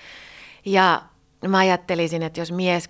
[0.66, 1.02] Ja
[1.48, 2.90] mä ajattelisin, että jos mies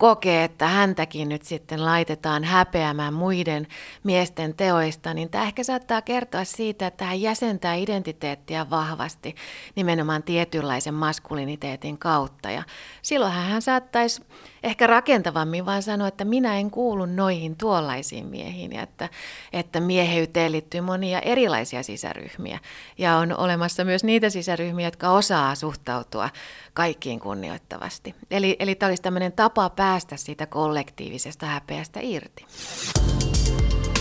[0.00, 3.66] kokee, että häntäkin nyt sitten laitetaan häpeämään muiden
[4.04, 9.34] miesten teoista, niin tämä ehkä saattaa kertoa siitä, että hän jäsentää identiteettiä vahvasti
[9.76, 12.50] nimenomaan tietynlaisen maskuliniteetin kautta.
[12.50, 12.62] Ja
[13.02, 14.22] silloin hän saattaisi
[14.62, 19.08] ehkä rakentavammin vaan sanoa, että minä en kuulu noihin tuollaisiin miehiin ja että,
[19.52, 22.58] että mieheyteen liittyy monia erilaisia sisäryhmiä.
[22.98, 26.30] Ja on olemassa myös niitä sisäryhmiä, jotka osaa suhtautua
[26.74, 28.14] kaikkiin kunnioittavasti.
[28.30, 32.44] Eli, eli tämä olisi tämmöinen tapa päästä siitä kollektiivisesta häpeästä irti.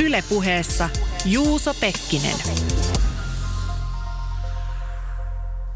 [0.04, 0.90] Ylepuheessa
[1.26, 2.36] Juuso Pekkinen.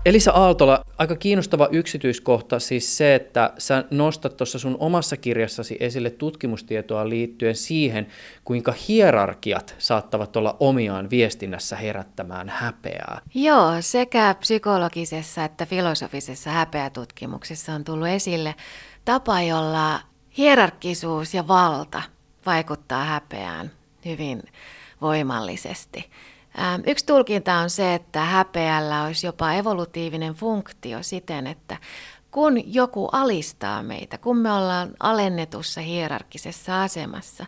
[0.05, 6.09] Elisa Aaltola, aika kiinnostava yksityiskohta siis se, että sä nostat tuossa sun omassa kirjassasi esille
[6.09, 8.07] tutkimustietoa liittyen siihen,
[8.43, 13.21] kuinka hierarkiat saattavat olla omiaan viestinnässä herättämään häpeää.
[13.33, 18.55] Joo, sekä psykologisessa että filosofisessa häpeätutkimuksessa on tullut esille
[19.05, 19.99] tapa, jolla
[20.37, 22.01] hierarkkisuus ja valta
[22.45, 23.71] vaikuttaa häpeään
[24.05, 24.43] hyvin
[25.01, 26.11] voimallisesti.
[26.87, 31.77] Yksi tulkinta on se, että häpeällä olisi jopa evolutiivinen funktio siten, että
[32.31, 37.45] kun joku alistaa meitä, kun me ollaan alennetussa hierarkkisessa asemassa,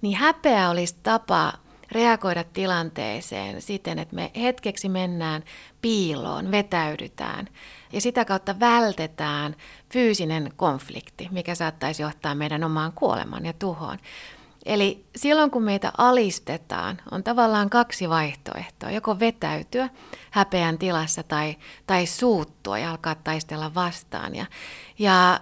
[0.00, 1.52] niin häpeä olisi tapa
[1.92, 5.44] reagoida tilanteeseen siten, että me hetkeksi mennään
[5.82, 7.48] piiloon, vetäydytään
[7.92, 9.56] ja sitä kautta vältetään
[9.92, 13.98] fyysinen konflikti, mikä saattaisi johtaa meidän omaan kuolemaan ja tuhoon.
[14.66, 18.90] Eli silloin kun meitä alistetaan, on tavallaan kaksi vaihtoehtoa.
[18.90, 19.88] Joko vetäytyä
[20.30, 24.34] häpeän tilassa tai, tai suuttua ja alkaa taistella vastaan.
[24.34, 24.46] Ja,
[24.98, 25.40] ja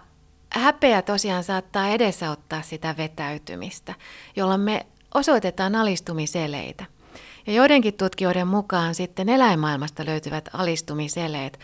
[0.51, 3.95] häpeä tosiaan saattaa edesauttaa sitä vetäytymistä,
[4.37, 6.85] jolloin me osoitetaan alistumiseleitä.
[7.47, 11.61] Ja joidenkin tutkijoiden mukaan sitten eläinmaailmasta löytyvät alistumiseleet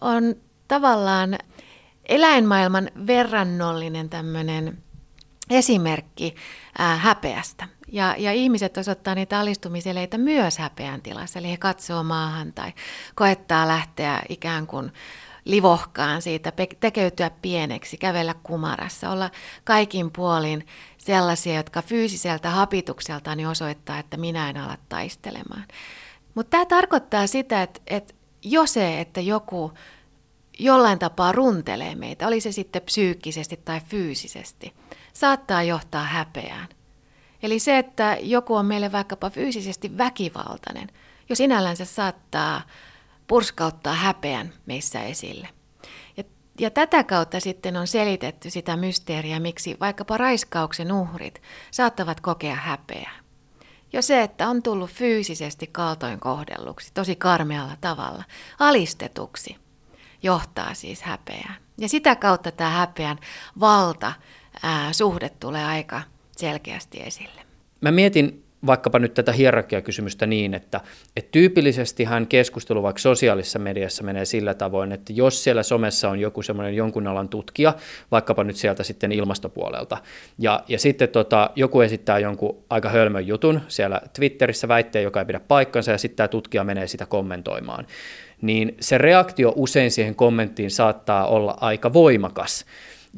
[0.00, 0.34] on
[0.68, 1.38] tavallaan
[2.08, 4.78] eläinmaailman verrannollinen tämmöinen
[5.50, 6.34] esimerkki
[6.78, 7.68] ää, häpeästä.
[7.92, 12.72] Ja, ja ihmiset osoittaa niitä alistumiseleitä myös häpeän tilassa, eli he katsoo maahan tai
[13.14, 14.92] koettaa lähteä ikään kuin
[15.46, 19.30] livohkaan siitä, tekeytyä pieneksi, kävellä kumarassa, olla
[19.64, 20.66] kaikin puolin
[20.98, 25.64] sellaisia, jotka fyysiseltä hapitukselta niin osoittaa, että minä en ala taistelemaan.
[26.34, 29.72] Mutta tämä tarkoittaa sitä, että, että jo se, että joku
[30.58, 34.74] jollain tapaa runtelee meitä, oli se sitten psyykkisesti tai fyysisesti,
[35.12, 36.68] saattaa johtaa häpeään.
[37.42, 40.88] Eli se, että joku on meille vaikkapa fyysisesti väkivaltainen,
[41.28, 42.62] jo sinällänsä saattaa
[43.26, 45.48] purskauttaa häpeän meissä esille.
[46.16, 46.24] Ja,
[46.60, 53.26] ja tätä kautta sitten on selitetty sitä mysteeriä, miksi vaikkapa raiskauksen uhrit saattavat kokea häpeää.
[53.92, 58.24] Jo se, että on tullut fyysisesti kaltoin kohdelluksi, tosi karmealla tavalla,
[58.58, 59.56] alistetuksi,
[60.22, 61.56] johtaa siis häpeään.
[61.78, 63.18] Ja sitä kautta tämä häpeän
[63.60, 64.12] valta,
[64.62, 66.02] ää, suhde tulee aika
[66.36, 67.42] selkeästi esille.
[67.80, 70.80] Mä mietin vaikkapa nyt tätä hierarkiakysymystä niin, että,
[71.16, 76.20] että tyypillisesti hän keskustelu vaikka sosiaalisessa mediassa menee sillä tavoin, että jos siellä somessa on
[76.20, 77.74] joku semmoinen jonkun alan tutkija,
[78.10, 79.98] vaikkapa nyt sieltä sitten ilmastopuolelta,
[80.38, 85.26] ja, ja sitten tota, joku esittää jonkun aika hölmön jutun siellä Twitterissä väitteen, joka ei
[85.26, 87.86] pidä paikkansa, ja sitten tämä tutkija menee sitä kommentoimaan,
[88.42, 92.64] niin se reaktio usein siihen kommenttiin saattaa olla aika voimakas.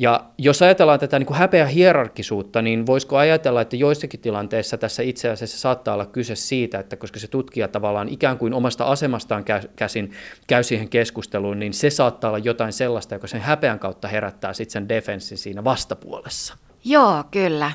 [0.00, 5.02] Ja jos ajatellaan tätä niin kuin häpeä hierarkisuutta, niin voisiko ajatella, että joissakin tilanteissa tässä
[5.02, 9.44] itse asiassa saattaa olla kyse siitä, että koska se tutkija tavallaan ikään kuin omasta asemastaan
[9.76, 10.12] käsin
[10.46, 14.72] käy siihen keskusteluun, niin se saattaa olla jotain sellaista, joka sen häpeän kautta herättää sitten
[14.72, 16.54] sen defenssin siinä vastapuolessa.
[16.84, 17.72] Joo, kyllä.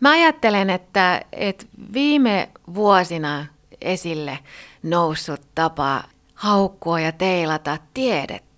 [0.00, 3.46] Mä ajattelen, että, että viime vuosina
[3.80, 4.38] esille
[4.82, 6.02] noussut tapa
[6.34, 8.53] haukkua ja teilata tiedettä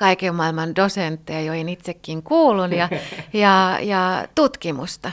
[0.00, 2.88] kaiken maailman dosentteja, joihin itsekin kuulun, ja,
[3.32, 5.10] ja, ja tutkimusta.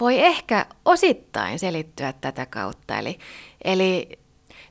[0.00, 2.98] Voi ehkä osittain selittyä tätä kautta.
[2.98, 3.18] Eli,
[3.64, 4.08] eli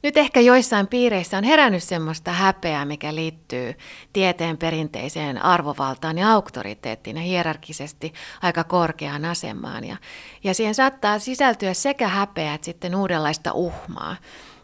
[0.04, 3.74] nyt ehkä joissain piireissä on herännyt semmoista häpeää, mikä liittyy
[4.14, 9.84] tieteen perinteiseen arvovaltaan ja auktoriteettiin ja hierarkisesti aika korkeaan asemaan.
[9.84, 9.98] Ja,
[10.44, 14.16] ja siihen saattaa sisältyä sekä häpeää että sitten uudenlaista uhmaa.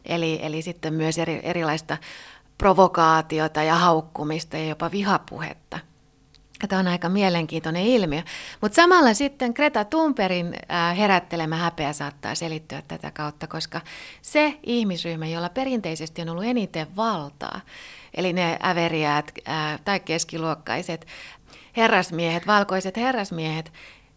[0.06, 1.98] Eli, eli sitten myös eri, erilaista
[2.60, 5.80] provokaatiota ja haukkumista ja jopa vihapuhetta.
[6.70, 8.22] Tämä on aika mielenkiintoinen ilmiö.
[8.62, 10.56] Mutta samalla sitten Greta Thunbergin
[10.98, 13.82] herättelemä häpeä saattaa selittyä tätä kautta, koska
[14.22, 17.62] se ihmisryhmä, jolla perinteisesti on ollut eniten valtaa,
[18.14, 19.32] eli ne äveriäät
[19.86, 21.08] tai keskiluokkaiset
[21.78, 23.74] herrasmiehet, valkoiset herrasmiehet,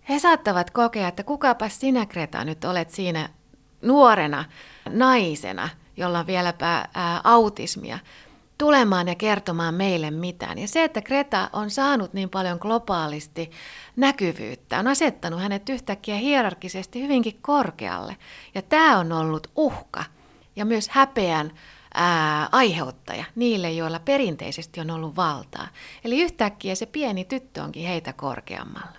[0.09, 3.29] he saattavat kokea, että kukapa sinä Greta nyt olet siinä
[3.83, 4.45] nuorena
[4.89, 6.89] naisena, jolla on vieläpä
[7.25, 7.99] autismia,
[8.63, 10.59] tulemaan ja kertomaan meille mitään.
[10.59, 13.51] Ja se, että Greta on saanut niin paljon globaalisti
[13.97, 18.17] näkyvyyttä, on asettanut hänet yhtäkkiä hierarkisesti hyvinkin korkealle.
[18.55, 20.05] Ja tämä on ollut uhka
[20.57, 21.53] ja myös häpeän
[21.95, 25.69] ää, aiheuttaja niille, joilla perinteisesti on ollut valtaa.
[26.05, 28.97] Eli yhtäkkiä se pieni tyttö onkin heitä korkeammalla.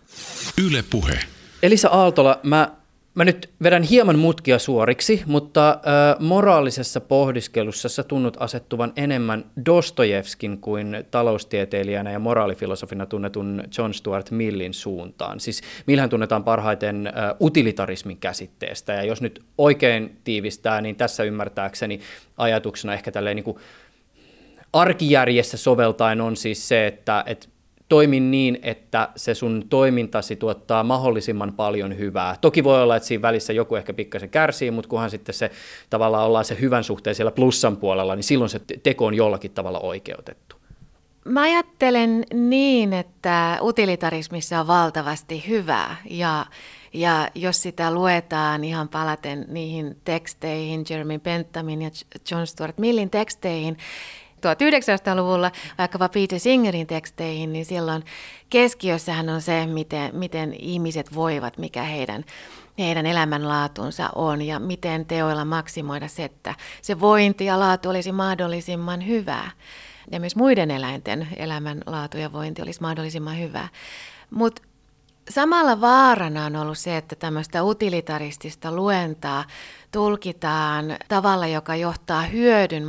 [0.65, 1.19] Yle puhe.
[1.61, 2.71] Elisa Aaltola, mä
[3.15, 10.57] Mä nyt vedän hieman mutkia suoriksi, mutta äh, moraalisessa pohdiskelussa sä tunnut asettuvan enemmän Dostojevskin
[10.57, 15.39] kuin taloustieteilijänä ja moraalifilosofina tunnetun John Stuart Millin suuntaan.
[15.39, 21.99] Siis Millhän tunnetaan parhaiten äh, utilitarismin käsitteestä, ja jos nyt oikein tiivistää, niin tässä ymmärtääkseni
[22.37, 23.57] ajatuksena ehkä tälleen niin kuin
[24.73, 27.47] arkijärjessä soveltaen on siis se, että, että
[27.93, 32.35] toimi niin, että se sun toimintasi tuottaa mahdollisimman paljon hyvää.
[32.41, 35.51] Toki voi olla, että siinä välissä joku ehkä pikkasen kärsii, mutta kunhan sitten se
[35.89, 39.79] tavallaan ollaan se hyvän suhteen siellä plussan puolella, niin silloin se teko on jollakin tavalla
[39.79, 40.55] oikeutettu.
[41.25, 46.45] Mä ajattelen niin, että utilitarismissa on valtavasti hyvää ja,
[46.93, 51.89] ja jos sitä luetaan ihan palaten niihin teksteihin, Jeremy Bentamin ja
[52.31, 53.77] John Stuart Millin teksteihin,
[54.43, 58.03] 1900-luvulla vaikkapa Peter Singerin teksteihin, niin silloin
[58.49, 62.25] keskiössähän on se, miten, miten ihmiset voivat, mikä heidän,
[62.79, 69.07] heidän elämänlaatunsa on ja miten teoilla maksimoida se, että se vointi ja laatu olisi mahdollisimman
[69.07, 69.51] hyvää.
[70.11, 73.67] Ja myös muiden eläinten elämänlaatu ja vointi olisi mahdollisimman hyvää.
[74.29, 74.61] Mutta
[75.29, 79.45] Samalla vaarana on ollut se, että tämmöistä utilitaristista luentaa
[79.93, 82.83] tulkitaan tavalla, joka johtaa hyödyn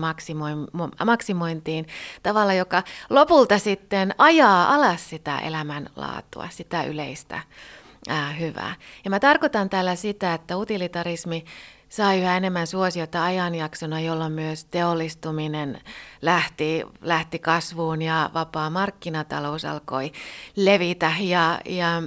[1.05, 1.87] maksimointiin,
[2.23, 7.41] tavalla, joka lopulta sitten ajaa alas sitä elämänlaatua, sitä yleistä
[8.09, 8.75] ää, hyvää.
[9.05, 11.45] Ja mä tarkoitan tällä sitä, että utilitarismi
[11.89, 15.81] sai yhä enemmän suosiota ajanjaksona, jolloin myös teollistuminen
[16.23, 20.13] lähti, lähti kasvuun ja vapaa markkinatalous alkoi
[20.57, 21.13] levitä.
[21.21, 22.03] Ja, ja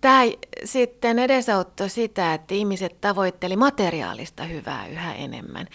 [0.00, 0.22] tämä
[0.64, 5.66] sitten edesauttoi sitä, että ihmiset tavoitteli materiaalista hyvää yhä enemmän,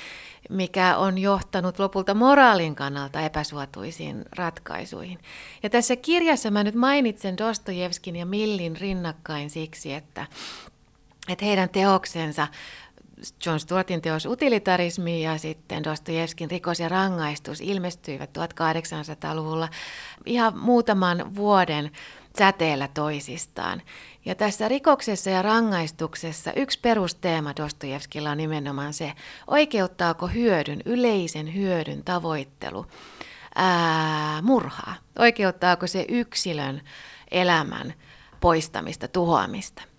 [0.50, 5.20] mikä on johtanut lopulta moraalin kannalta epäsuotuisiin ratkaisuihin.
[5.64, 10.28] Ja tässä kirjassa mä nyt mainitsen Dostojevskin ja Millin rinnakkain siksi, että,
[11.30, 12.48] että heidän teoksensa
[13.46, 19.70] John Stuartin teos Utilitarismi ja sitten Dostojevskin Rikos ja rangaistus ilmestyivät 1800-luvulla
[20.26, 21.92] ihan muutaman vuoden
[22.38, 23.82] säteellä toisistaan.
[24.26, 29.14] Ja tässä rikoksessa ja rangaistuksessa yksi perusteema Dostojevskilla on nimenomaan se,
[29.48, 32.86] oikeuttaako hyödyn, yleisen hyödyn tavoittelu
[33.56, 34.96] ää, murhaa?
[35.20, 36.82] Oikeuttaako se yksilön
[37.32, 37.94] elämän
[38.40, 39.91] poistamista, tuhoamista?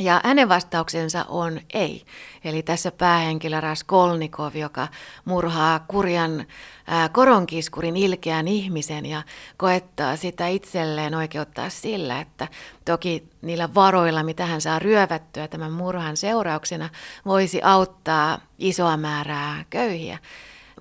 [0.00, 2.04] Ja hänen vastauksensa on ei.
[2.44, 4.88] Eli tässä päähenkilö Raskolnikov, joka
[5.24, 6.46] murhaa kurjan
[6.86, 9.22] ää, koronkiskurin ilkeän ihmisen ja
[9.56, 12.48] koettaa sitä itselleen oikeuttaa sillä, että
[12.84, 16.88] toki niillä varoilla, mitä hän saa ryövättyä tämän murhan seurauksena,
[17.26, 20.18] voisi auttaa isoa määrää köyhiä.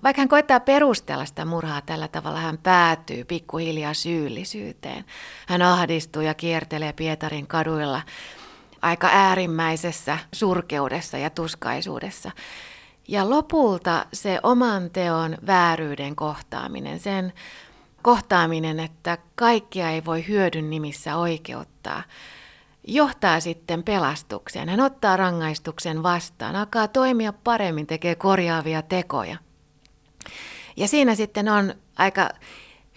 [0.03, 5.05] Vaikka hän koettaa perustella sitä murhaa tällä tavalla, hän päätyy pikkuhiljaa syyllisyyteen.
[5.47, 8.01] Hän ahdistuu ja kiertelee Pietarin kaduilla
[8.81, 12.31] aika äärimmäisessä surkeudessa ja tuskaisuudessa.
[13.07, 17.33] Ja lopulta se oman teon vääryyden kohtaaminen, sen
[18.01, 22.03] kohtaaminen, että kaikkia ei voi hyödyn nimissä oikeuttaa,
[22.87, 24.69] johtaa sitten pelastukseen.
[24.69, 29.37] Hän ottaa rangaistuksen vastaan, alkaa toimia paremmin, tekee korjaavia tekoja.
[30.77, 32.29] Ja siinä sitten on aika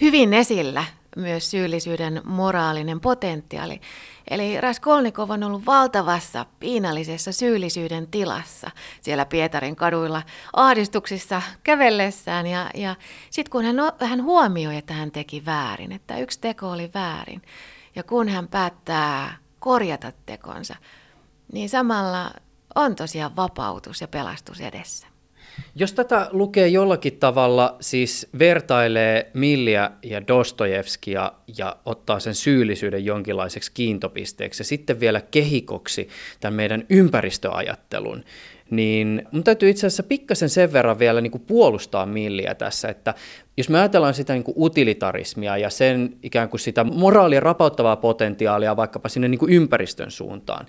[0.01, 0.85] hyvin esillä
[1.17, 3.81] myös syyllisyyden moraalinen potentiaali.
[4.31, 12.47] Eli Raskolnikov on ollut valtavassa piinallisessa syyllisyyden tilassa siellä Pietarin kaduilla ahdistuksissa kävellessään.
[12.47, 12.97] Ja, ja
[13.31, 17.43] sitten kun hän, hän huomioi, että hän teki väärin, että yksi teko oli väärin,
[17.95, 20.77] ja kun hän päättää korjata tekonsa,
[21.53, 22.31] niin samalla
[22.75, 25.12] on tosiaan vapautus ja pelastus edessä.
[25.75, 33.73] Jos tätä lukee jollakin tavalla, siis vertailee Milliä ja Dostojevskia ja ottaa sen syyllisyyden jonkinlaiseksi
[33.75, 36.09] kiintopisteeksi ja sitten vielä kehikoksi
[36.41, 38.25] tämän meidän ympäristöajattelun,
[38.71, 43.15] niin mun täytyy itse asiassa pikkasen sen verran vielä niin kuin puolustaa Milliä tässä, että
[43.57, 48.77] jos me ajatellaan sitä niin kuin utilitarismia ja sen ikään kuin sitä moraalia rapauttavaa potentiaalia
[48.77, 50.67] vaikkapa sinne niin kuin ympäristön suuntaan,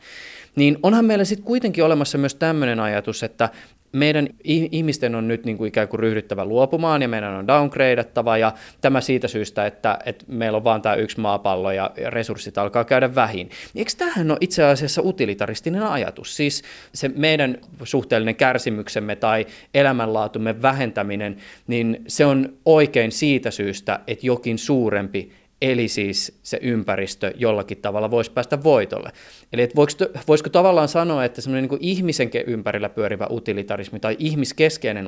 [0.55, 3.49] niin onhan meillä sitten kuitenkin olemassa myös tämmöinen ajatus, että
[3.93, 8.53] meidän ihmisten on nyt niin kuin ikään kuin ryhdyttävä luopumaan ja meidän on downgradeattava ja
[8.81, 13.15] tämä siitä syystä, että, että meillä on vain tämä yksi maapallo ja resurssit alkaa käydä
[13.15, 13.49] vähin.
[13.75, 16.35] Eikö tähän ole itse asiassa utilitaristinen ajatus?
[16.35, 24.25] Siis se meidän suhteellinen kärsimyksemme tai elämänlaatumme vähentäminen, niin se on oikein siitä syystä, että
[24.25, 25.31] jokin suurempi
[25.63, 29.11] eli siis se ympäristö jollakin tavalla voisi päästä voitolle.
[29.53, 35.07] Eli että voisiko, voisiko tavallaan sanoa, että semmoinen niin ihmisen ympärillä pyörivä utilitarismi tai ihmiskeskeinen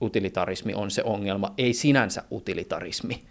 [0.00, 3.22] utilitarismi on se ongelma, ei sinänsä utilitarismi?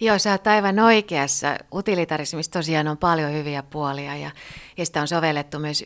[0.00, 1.56] Joo, sä oot aivan oikeassa.
[1.74, 4.30] Utilitarismissa tosiaan on paljon hyviä puolia ja,
[4.76, 5.84] ja sitä on sovellettu myös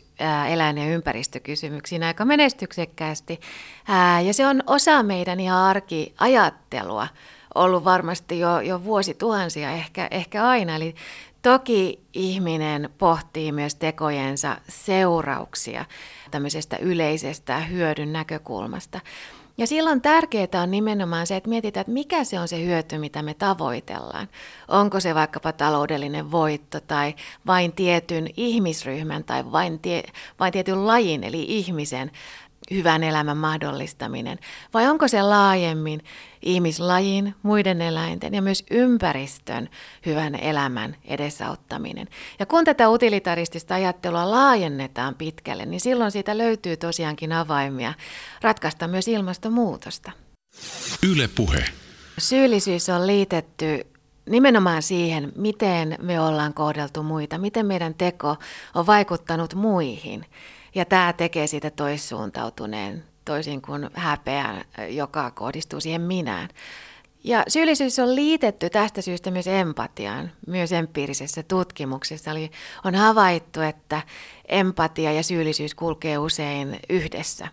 [0.49, 3.39] eläin- ja ympäristökysymyksiin aika menestyksekkäästi.
[3.87, 7.07] Ää, ja se on osa meidän ihan arkiajattelua
[7.55, 10.75] ollut varmasti jo, jo vuosituhansia, ehkä, ehkä aina.
[10.75, 10.95] Eli
[11.41, 15.85] toki ihminen pohtii myös tekojensa seurauksia
[16.31, 18.99] tämmöisestä yleisestä hyödyn näkökulmasta.
[19.57, 23.21] Ja silloin tärkeää on nimenomaan se, että mietitään, että mikä se on se hyöty, mitä
[23.21, 24.27] me tavoitellaan.
[24.67, 27.15] Onko se vaikkapa taloudellinen voitto tai
[27.47, 30.03] vain tietyn ihmisryhmän tai vain, tie,
[30.39, 32.11] vain tietyn lajin eli ihmisen
[32.71, 34.39] hyvän elämän mahdollistaminen,
[34.73, 36.03] vai onko se laajemmin
[36.41, 39.69] ihmislajin, muiden eläinten ja myös ympäristön
[40.05, 42.07] hyvän elämän edesauttaminen.
[42.39, 47.93] Ja kun tätä utilitaristista ajattelua laajennetaan pitkälle, niin silloin siitä löytyy tosiaankin avaimia
[48.41, 50.11] ratkaista myös ilmastonmuutosta.
[51.03, 51.65] Yle puhe.
[52.17, 53.87] Syyllisyys on liitetty
[54.29, 58.35] nimenomaan siihen, miten me ollaan kohdeltu muita, miten meidän teko
[58.75, 60.25] on vaikuttanut muihin.
[60.75, 66.49] Ja tämä tekee siitä toissuuntautuneen, toisin kuin häpeä, joka kohdistuu siihen minään.
[67.23, 70.31] Ja syyllisyys on liitetty tästä syystä myös empatiaan.
[70.47, 72.51] Myös empiirisessä tutkimuksessa oli,
[72.83, 74.01] on havaittu, että
[74.47, 77.47] empatia ja syyllisyys kulkee usein yhdessä.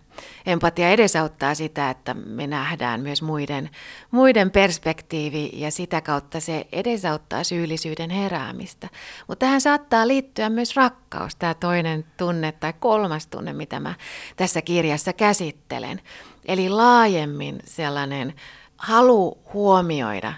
[0.46, 3.70] Empatia edesauttaa sitä, että me nähdään myös muiden,
[4.10, 8.88] muiden perspektiivi ja sitä kautta se edesauttaa syyllisyyden heräämistä.
[9.28, 13.94] Mutta tähän saattaa liittyä myös rakkaus, tämä toinen tunne tai kolmas tunne, mitä mä
[14.36, 16.00] tässä kirjassa käsittelen.
[16.44, 18.34] Eli laajemmin sellainen
[18.76, 20.32] halu huomioida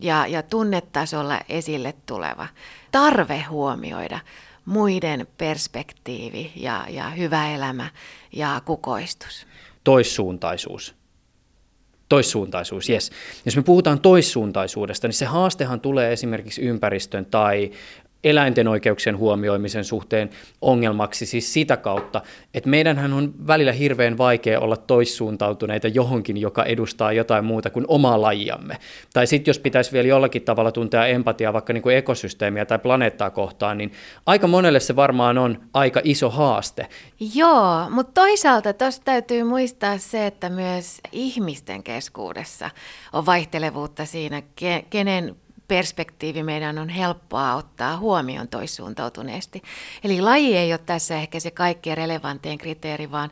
[0.00, 2.48] ja, ja tunnetasolla esille tuleva
[2.92, 4.20] tarve huomioida
[4.64, 7.90] muiden perspektiivi ja, ja hyvä elämä
[8.32, 9.46] ja kukoistus.
[9.84, 10.94] Toissuuntaisuus.
[12.08, 13.10] Toissuuntaisuus, yes.
[13.44, 17.70] Jos me puhutaan toissuuntaisuudesta, niin se haastehan tulee esimerkiksi ympäristön tai
[18.24, 22.22] eläinten oikeuksien huomioimisen suhteen ongelmaksi siis sitä kautta,
[22.54, 28.20] että meidänhän on välillä hirveän vaikea olla toissuuntautuneita johonkin, joka edustaa jotain muuta kuin omaa
[28.20, 28.76] lajiamme.
[29.12, 33.30] Tai sitten jos pitäisi vielä jollakin tavalla tuntea empatiaa vaikka niin kuin ekosysteemiä tai planeettaa
[33.30, 33.92] kohtaan, niin
[34.26, 36.86] aika monelle se varmaan on aika iso haaste.
[37.34, 42.70] Joo, mutta toisaalta tuossa täytyy muistaa se, että myös ihmisten keskuudessa
[43.12, 44.42] on vaihtelevuutta siinä,
[44.90, 45.36] kenen
[45.68, 49.62] perspektiivi meidän on helppoa ottaa huomioon toissuuntautuneesti.
[50.04, 53.30] Eli laji ei ole tässä ehkä se kaikkein relevantein kriteeri, vaan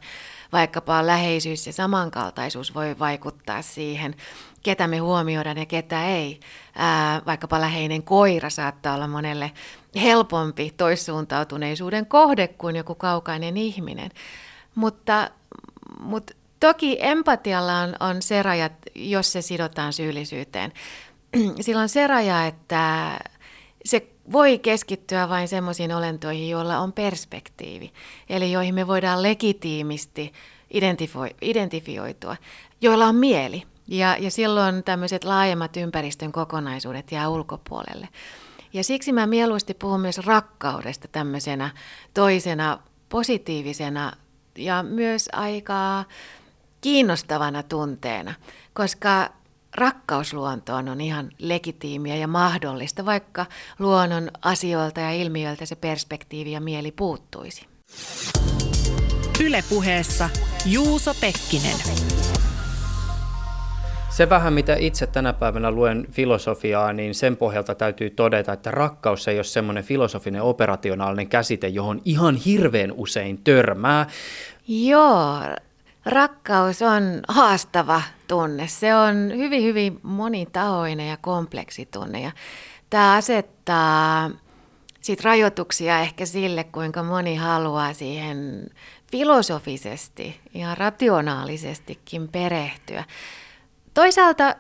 [0.53, 4.15] vaikkapa läheisyys ja samankaltaisuus voi vaikuttaa siihen,
[4.63, 6.41] ketä me huomioidaan ja ketä ei.
[6.75, 9.53] Ää, vaikkapa läheinen koira saattaa olla monelle
[10.03, 14.11] helpompi toissuuntautuneisuuden kohde kuin joku kaukainen ihminen.
[14.75, 15.31] Mutta,
[16.01, 20.73] mutta toki empatialla on, on se rajat, jos se sidotaan syyllisyyteen.
[21.61, 23.19] sillä on se raja, että
[23.85, 27.93] se voi keskittyä vain semmoisiin olentoihin, joilla on perspektiivi,
[28.29, 30.33] eli joihin me voidaan legitiimisti
[31.41, 32.37] identifioitua,
[32.81, 33.63] joilla on mieli.
[33.87, 38.09] Ja, ja silloin tämmöiset laajemmat ympäristön kokonaisuudet jää ulkopuolelle.
[38.73, 41.71] Ja siksi mä mieluusti puhun myös rakkaudesta tämmöisenä
[42.15, 42.79] toisena
[43.09, 44.13] positiivisena
[44.59, 46.05] ja myös aika
[46.81, 48.35] kiinnostavana tunteena,
[48.73, 49.31] koska
[49.81, 53.47] rakkaus luontoon on ihan legitiimiä ja mahdollista, vaikka
[53.79, 57.67] luonnon asioilta ja ilmiöiltä se perspektiivi ja mieli puuttuisi.
[59.45, 60.31] Ylepuheessa
[60.67, 61.77] Juuso Pekkinen.
[64.11, 69.29] Se vähän, mitä itse tänä päivänä luen filosofiaa, niin sen pohjalta täytyy todeta, että rakkaus
[69.29, 74.07] ei ole semmoinen filosofinen operationaalinen käsite, johon ihan hirveän usein törmää.
[74.69, 75.41] Joo,
[76.05, 78.69] Rakkaus on haastava tunne.
[78.69, 82.21] Se on hyvin, hyvin monitahoinen ja kompleksi tunne.
[82.21, 82.33] Ja
[82.91, 84.31] tämä asettaa
[85.01, 88.71] sit rajoituksia ehkä sille, kuinka moni haluaa siihen
[89.11, 93.05] filosofisesti ja rationaalisestikin perehtyä.
[93.95, 94.57] Toisaalta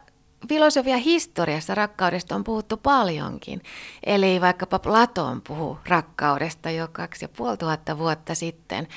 [0.48, 3.62] filosofia historiassa rakkaudesta on puhuttu paljonkin.
[4.06, 8.88] Eli vaikkapa Platon puhuu rakkaudesta jo kaksi ja puoli tuhatta vuotta sitten.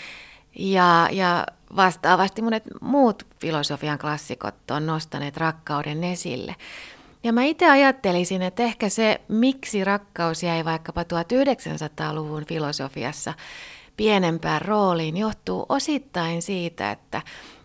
[0.56, 6.56] Ja, ja vastaavasti monet muut filosofian klassikot on nostaneet rakkauden esille.
[7.24, 13.34] Ja mä itse ajattelisin, että ehkä se, miksi rakkaus jäi vaikkapa 1900-luvun filosofiassa
[13.98, 17.22] pienempään rooliin, johtuu osittain siitä, että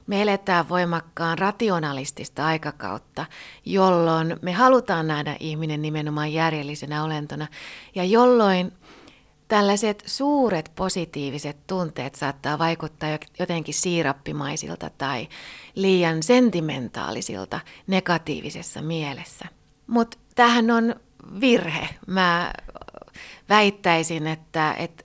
[0.06, 3.26] me eletään voimakkaan rationalistista aikakautta,
[3.64, 7.46] jolloin me halutaan nähdä ihminen nimenomaan järjellisenä olentona
[7.94, 8.72] ja jolloin
[9.49, 15.28] tällaiset suuret positiiviset tunteet saattaa vaikuttaa jotenkin siirappimaisilta tai
[15.74, 19.44] liian sentimentaalisilta negatiivisessa mielessä.
[19.86, 20.94] Mutta tähän on
[21.40, 21.88] virhe.
[22.07, 22.53] Mä
[23.49, 25.05] väittäisin, että, että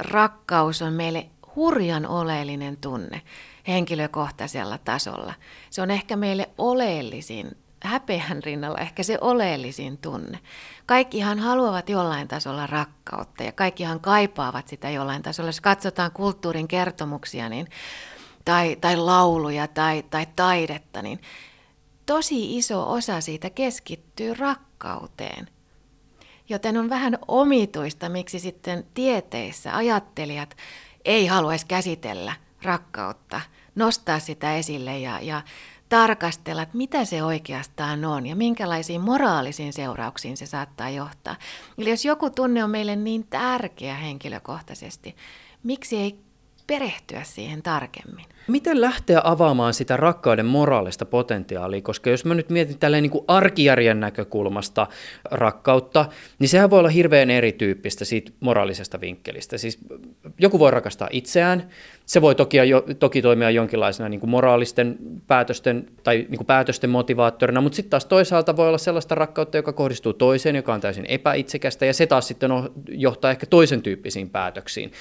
[0.00, 1.26] rakkaus on meille
[1.56, 3.22] hurjan oleellinen tunne
[3.68, 5.34] henkilökohtaisella tasolla.
[5.70, 10.38] Se on ehkä meille oleellisin häpeän rinnalla ehkä se oleellisin tunne.
[10.86, 15.48] Kaikkihan haluavat jollain tasolla rakkautta ja kaikkihan kaipaavat sitä jollain tasolla.
[15.48, 17.66] Jos katsotaan kulttuurin kertomuksia niin,
[18.44, 21.20] tai, tai lauluja tai, tai taidetta, niin
[22.06, 25.48] tosi iso osa siitä keskittyy rakkauteen.
[26.48, 30.56] Joten on vähän omituista, miksi sitten tieteissä ajattelijat
[31.04, 32.32] ei haluaisi käsitellä
[32.62, 33.40] rakkautta,
[33.74, 35.42] nostaa sitä esille ja, ja
[35.88, 41.36] tarkastella, että mitä se oikeastaan on ja minkälaisiin moraalisiin seurauksiin se saattaa johtaa.
[41.78, 45.16] Eli jos joku tunne on meille niin tärkeä henkilökohtaisesti,
[45.62, 46.18] miksi ei
[46.66, 48.24] perehtyä siihen tarkemmin?
[48.48, 53.24] Miten lähteä avaamaan sitä rakkauden moraalista potentiaalia, koska jos mä nyt mietin tälleen niin kuin
[53.28, 54.86] arkijärjen näkökulmasta
[55.30, 56.06] rakkautta,
[56.38, 59.58] niin sehän voi olla hirveän erityyppistä siitä moraalisesta vinkkelistä.
[59.58, 59.78] Siis
[60.38, 61.68] joku voi rakastaa itseään,
[62.06, 66.90] se voi toki, jo, toki toimia jonkinlaisena niin kuin moraalisten päätösten tai niin kuin päätösten
[66.90, 71.06] motivaattorina, mutta sitten taas toisaalta voi olla sellaista rakkautta, joka kohdistuu toiseen, joka on täysin
[71.06, 72.50] epäitsekästä, ja se taas sitten
[72.88, 74.92] johtaa ehkä toisen tyyppisiin päätöksiin.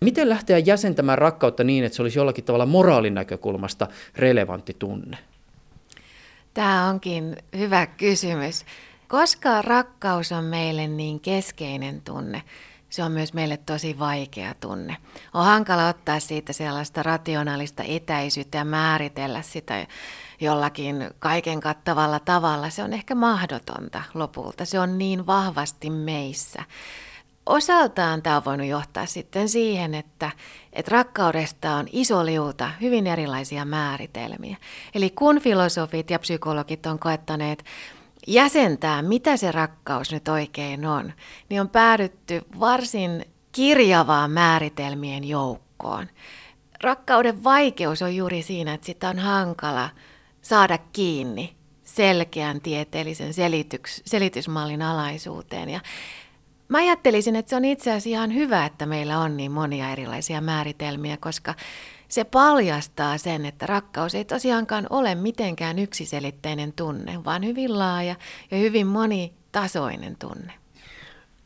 [0.00, 3.86] Miten lähteä jäsentämään rakkautta niin, että se olisi jollakin tavalla moraalin näkökulmasta
[4.16, 5.18] relevantti tunne?
[6.54, 8.64] Tämä onkin hyvä kysymys.
[9.08, 12.42] Koska rakkaus on meille niin keskeinen tunne,
[12.92, 14.96] se on myös meille tosi vaikea tunne.
[15.34, 19.86] On hankala ottaa siitä sellaista rationaalista etäisyyttä ja määritellä sitä
[20.40, 22.70] jollakin kaiken kattavalla tavalla.
[22.70, 24.64] Se on ehkä mahdotonta lopulta.
[24.64, 26.62] Se on niin vahvasti meissä.
[27.46, 30.30] Osaltaan tämä on voinut johtaa sitten siihen, että,
[30.72, 34.56] että rakkaudesta on iso liuta hyvin erilaisia määritelmiä.
[34.94, 37.64] Eli kun filosofit ja psykologit on koettaneet
[38.26, 41.12] jäsentää, mitä se rakkaus nyt oikein on,
[41.48, 46.06] niin on päädytty varsin kirjavaan määritelmien joukkoon.
[46.82, 49.90] Rakkauden vaikeus on juuri siinä, että sitä on hankala
[50.42, 55.68] saada kiinni selkeän tieteellisen selityks, selitysmallin alaisuuteen.
[55.68, 55.80] Ja
[56.72, 60.40] Mä ajattelisin, että se on itse asiassa ihan hyvä, että meillä on niin monia erilaisia
[60.40, 61.54] määritelmiä, koska
[62.12, 68.14] se paljastaa sen, että rakkaus ei tosiaankaan ole mitenkään yksiselitteinen tunne, vaan hyvin laaja
[68.50, 70.52] ja hyvin monitasoinen tunne.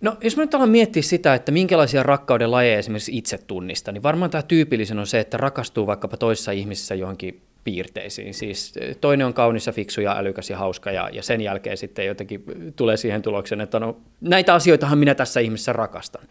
[0.00, 4.02] No jos me nyt ollaan miettiä sitä, että minkälaisia rakkauden lajeja esimerkiksi itse tunnistaa, niin
[4.02, 8.34] varmaan tämä tyypillisen on se, että rakastuu vaikkapa toisessa ihmisessä johonkin piirteisiin.
[8.34, 11.76] Siis eh, toinen on kaunis ja fiksu ja älykäs ja hauska ja, ja sen jälkeen
[11.76, 12.44] sitten jotenkin
[12.76, 16.22] tulee siihen tulokseen, että no, näitä asioitahan minä tässä ihmisessä rakastan.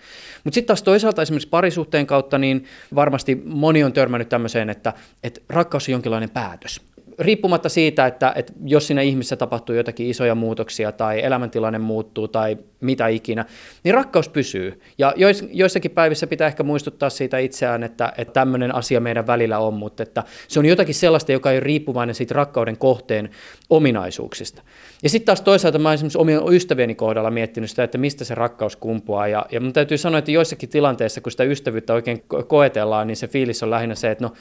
[0.43, 2.65] Mutta sitten taas toisaalta esimerkiksi parisuhteen kautta niin
[2.95, 6.81] varmasti moni on törmännyt tämmöiseen, että, että rakkaus on jonkinlainen päätös
[7.19, 12.57] riippumatta siitä, että, että jos siinä ihmisessä tapahtuu jotakin isoja muutoksia tai elämäntilanne muuttuu tai
[12.81, 13.45] mitä ikinä,
[13.83, 14.81] niin rakkaus pysyy.
[14.97, 19.59] Ja jois, joissakin päivissä pitää ehkä muistuttaa siitä itseään, että, että tämmöinen asia meidän välillä
[19.59, 23.29] on, mutta että se on jotakin sellaista, joka ei ole riippuvainen siitä rakkauden kohteen
[23.69, 24.61] ominaisuuksista.
[25.03, 28.75] Ja sitten taas toisaalta mä esimerkiksi omien ystävieni kohdalla miettinyt sitä, että mistä se rakkaus
[28.75, 29.27] kumpuaa.
[29.27, 33.27] Ja, ja mun täytyy sanoa, että joissakin tilanteissa, kun sitä ystävyyttä oikein koetellaan, niin se
[33.27, 34.33] fiilis on lähinnä se, että no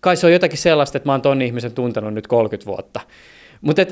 [0.00, 3.00] kai se on jotakin sellaista, että mä oon ton ihmisen tuntenut nyt 30 vuotta.
[3.60, 3.82] Mutta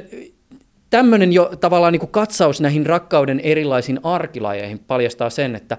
[0.91, 5.77] tämmöinen jo tavallaan niin kuin katsaus näihin rakkauden erilaisiin arkilajeihin paljastaa sen, että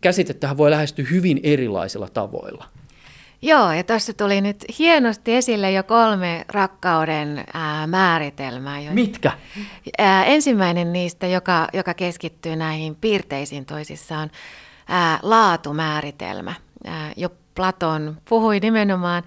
[0.00, 2.64] käsitettähän voi lähestyä hyvin erilaisilla tavoilla.
[3.42, 8.80] Joo, ja tässä tuli nyt hienosti esille jo kolme rakkauden ää, määritelmää.
[8.80, 8.92] Jo.
[8.92, 9.32] Mitkä?
[9.98, 14.30] Ää, ensimmäinen niistä, joka, joka keskittyy näihin piirteisiin toisissaan,
[14.88, 16.54] ää, laatumääritelmä.
[16.84, 19.22] Ää, jo Platon puhui nimenomaan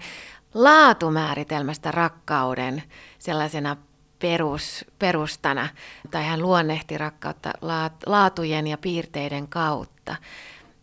[0.54, 2.82] laatumääritelmästä rakkauden
[3.18, 3.76] sellaisena
[4.18, 5.68] perus, perustana,
[6.10, 7.52] tai hän luonnehti rakkautta
[8.06, 10.16] laatujen ja piirteiden kautta.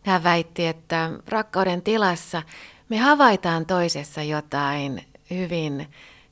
[0.06, 2.42] Hän väitti, että rakkauden tilassa
[2.88, 5.88] me havaitaan toisessa jotain hyvin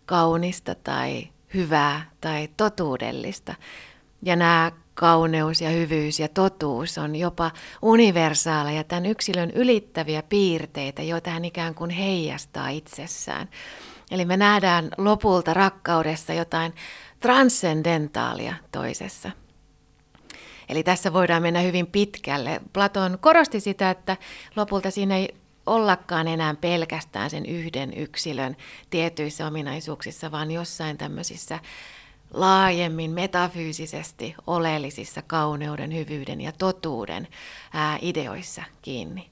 [0.07, 3.55] kaunista tai hyvää tai totuudellista.
[4.23, 7.51] Ja nämä kauneus ja hyvyys ja totuus on jopa
[7.83, 13.49] universaaleja, tämän yksilön ylittäviä piirteitä, joita hän ikään kuin heijastaa itsessään.
[14.11, 16.75] Eli me nähdään lopulta rakkaudessa jotain
[17.21, 19.31] transcendentaalia toisessa.
[20.69, 22.61] Eli tässä voidaan mennä hyvin pitkälle.
[22.73, 24.17] Platon korosti sitä, että
[24.57, 25.35] lopulta siinä ei
[25.67, 28.57] ollakaan enää pelkästään sen yhden yksilön
[28.91, 31.59] tietyissä ominaisuuksissa, vaan jossain tämmöisissä
[32.35, 37.29] laajemmin metafyysisesti oleellisissa kauneuden, hyvyyden ja totuuden
[37.73, 39.31] ää, ideoissa kiinni.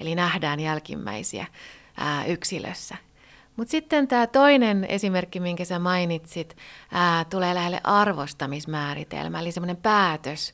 [0.00, 1.46] Eli nähdään jälkimmäisiä
[1.96, 2.96] ää, yksilössä.
[3.56, 6.56] Mutta sitten tämä toinen esimerkki, minkä sä mainitsit,
[6.92, 10.52] ää, tulee lähelle arvostamismääritelmä, eli semmoinen päätös.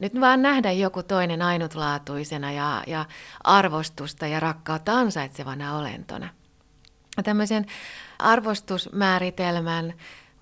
[0.00, 3.04] Nyt vaan nähdä joku toinen ainutlaatuisena ja, ja
[3.44, 6.28] arvostusta ja rakkautta ansaitsevana olentona.
[7.24, 7.66] Tämmöisen
[8.18, 9.94] arvostusmääritelmän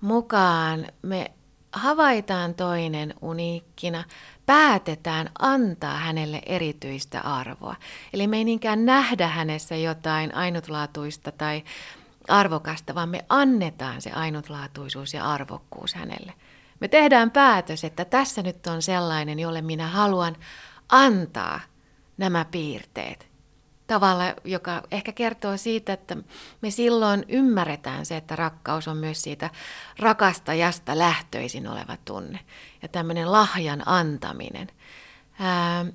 [0.03, 1.31] mukaan me
[1.71, 4.03] havaitaan toinen uniikkina,
[4.45, 7.75] päätetään antaa hänelle erityistä arvoa.
[8.13, 11.63] Eli me ei niinkään nähdä hänessä jotain ainutlaatuista tai
[12.27, 16.33] arvokasta, vaan me annetaan se ainutlaatuisuus ja arvokkuus hänelle.
[16.79, 20.35] Me tehdään päätös, että tässä nyt on sellainen, jolle minä haluan
[20.89, 21.59] antaa
[22.17, 23.32] nämä piirteet.
[23.93, 26.17] Tavalla, joka ehkä kertoo siitä, että
[26.61, 29.49] me silloin ymmärretään se, että rakkaus on myös siitä
[29.99, 32.39] rakastajasta lähtöisin oleva tunne
[32.81, 34.67] ja tämmöinen lahjan antaminen.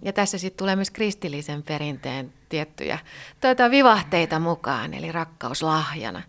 [0.02, 2.98] Ja tässä sitten tulee myös kristillisen perinteen tiettyjä
[3.40, 6.22] tuota, vivahteita mukaan, eli rakkaus lahjana.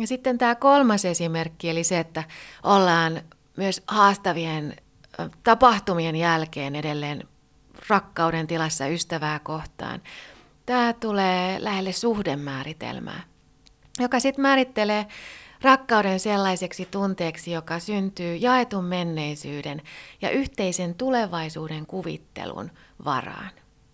[0.00, 2.24] Ja sitten tämä kolmas esimerkki, eli se, että
[2.62, 3.22] ollaan
[3.56, 4.76] myös haastavien
[5.44, 7.28] tapahtumien jälkeen edelleen
[7.88, 10.02] rakkauden tilassa ystävää kohtaan.
[10.66, 13.20] Tämä tulee lähelle suhdemääritelmää,
[13.98, 15.06] joka sitten määrittelee
[15.62, 19.82] rakkauden sellaiseksi tunteeksi, joka syntyy jaetun menneisyyden
[20.22, 22.70] ja yhteisen tulevaisuuden kuvittelun
[23.04, 23.50] varaan.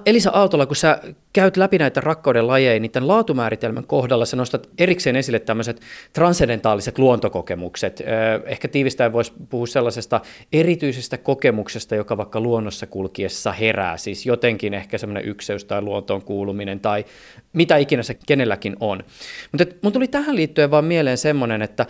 [0.06, 1.00] Elisa Aaltola, kun sä
[1.32, 5.80] käyt läpi näitä rakkauden lajeja, niin tämän laatumääritelmän kohdalla sä nostat erikseen esille tämmöiset
[6.12, 8.02] transcendentaaliset luontokokemukset.
[8.46, 10.20] Ehkä tiivistäen voisi puhua sellaisesta
[10.52, 16.80] erityisestä kokemuksesta, joka vaikka luonnossa kulkiessa herää, siis jotenkin ehkä semmoinen ykseys tai luontoon kuuluminen
[16.80, 17.04] tai
[17.52, 19.04] mitä ikinä se kenelläkin on.
[19.52, 21.86] Mutta mun tuli tähän liittyen vaan mieleen semmoinen, että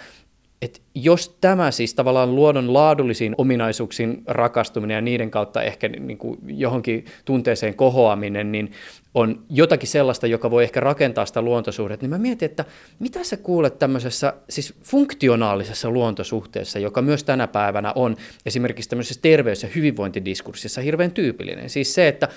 [0.62, 6.38] että jos tämä siis tavallaan luonnon laadullisiin ominaisuuksiin rakastuminen ja niiden kautta ehkä niin kuin
[6.46, 8.72] johonkin tunteeseen kohoaminen, niin
[9.14, 12.64] on jotakin sellaista, joka voi ehkä rakentaa sitä luontosuhdetta, niin mä mietin, että
[12.98, 19.62] mitä sä kuulet tämmöisessä siis funktionaalisessa luontosuhteessa, joka myös tänä päivänä on esimerkiksi tämmöisessä terveys-
[19.62, 21.70] ja hyvinvointidiskurssissa hirveän tyypillinen.
[21.70, 22.28] Siis se, että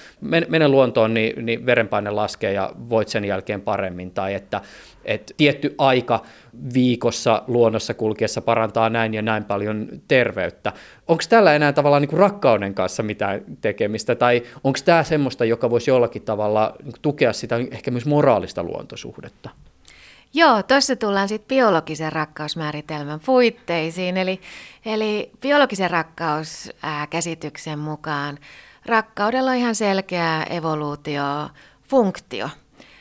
[0.49, 4.61] mene luontoon, niin, niin verenpaine laskee ja voit sen jälkeen paremmin, tai että,
[5.07, 6.21] että tietty aika
[6.73, 10.73] viikossa luonnossa kulkiessa parantaa näin ja näin paljon terveyttä.
[11.07, 15.69] Onko tällä enää tavallaan niin kuin rakkauden kanssa mitään tekemistä, tai onko tämä semmoista, joka
[15.69, 19.49] voisi jollakin tavalla niin kuin tukea sitä ehkä myös moraalista luontosuhdetta?
[20.33, 24.17] Joo, tuossa tullaan sitten biologisen rakkausmääritelmän puitteisiin.
[24.17, 24.41] Eli,
[24.85, 28.37] eli biologisen rakkauskäsityksen mukaan
[28.85, 32.49] rakkaudella on ihan selkeä evoluutiofunktio–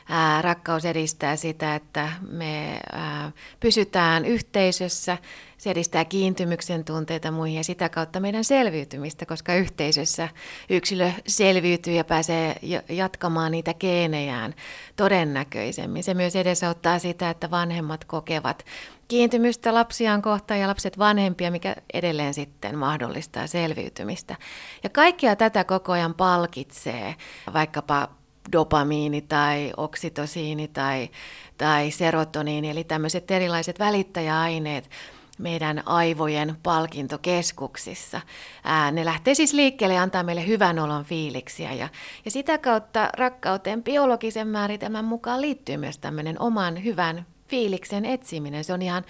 [0.08, 5.18] ää, rakkaus edistää sitä, että me ää, pysytään yhteisössä,
[5.58, 10.28] se edistää kiintymyksen tunteita muihin ja sitä kautta meidän selviytymistä, koska yhteisössä
[10.70, 12.56] yksilö selviytyy ja pääsee
[12.88, 14.54] jatkamaan niitä geenejään
[14.96, 16.02] todennäköisemmin.
[16.04, 18.64] Se myös edesauttaa sitä, että vanhemmat kokevat
[19.08, 24.36] kiintymystä lapsiaan kohtaan ja lapset vanhempia, mikä edelleen sitten mahdollistaa selviytymistä.
[24.82, 27.14] Ja kaikkia tätä koko ajan palkitsee
[27.54, 28.08] vaikkapa
[28.52, 31.10] dopamiini tai oksitosiini tai,
[31.58, 34.90] tai serotoniini, eli tämmöiset erilaiset välittäjäaineet
[35.38, 38.20] meidän aivojen palkintokeskuksissa.
[38.64, 41.72] Ää, ne lähtee siis liikkeelle ja antaa meille hyvän olon fiiliksiä.
[41.72, 41.88] Ja,
[42.24, 48.64] ja sitä kautta rakkauteen biologisen määritelmän mukaan liittyy myös tämmöinen oman hyvän fiiliksen etsiminen.
[48.64, 49.04] Se on ihan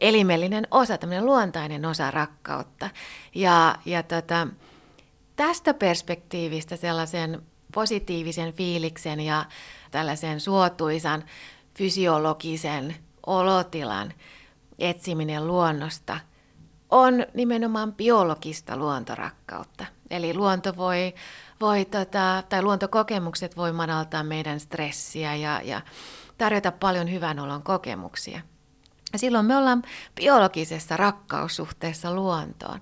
[0.00, 2.90] elimellinen osa, tämmöinen luontainen osa rakkautta.
[3.34, 4.48] Ja, ja tota,
[5.36, 7.42] tästä perspektiivistä sellaisen
[7.72, 9.44] positiivisen fiiliksen ja
[9.90, 11.24] tällaisen suotuisan
[11.74, 12.96] fysiologisen
[13.26, 14.12] olotilan
[14.78, 16.18] etsiminen luonnosta
[16.90, 19.86] on nimenomaan biologista luontorakkautta.
[20.10, 21.14] Eli luonto voi,
[21.60, 25.80] voi tota, tai luontokokemukset voi madaltaa meidän stressiä ja, ja
[26.38, 28.40] tarjota paljon hyvän olon kokemuksia.
[29.12, 29.82] Ja silloin me ollaan
[30.16, 32.80] biologisessa rakkaussuhteessa luontoon.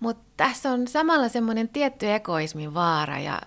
[0.00, 3.40] Mutta tässä on samalla semmoinen tietty egoismin vaara ja,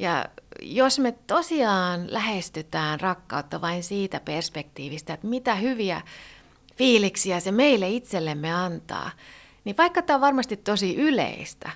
[0.00, 0.24] ja
[0.62, 6.02] jos me tosiaan lähestytään rakkautta vain siitä perspektiivistä, että mitä hyviä
[6.76, 9.10] fiiliksiä se meille itsellemme antaa,
[9.64, 11.70] niin vaikka tämä on varmasti tosi yleistä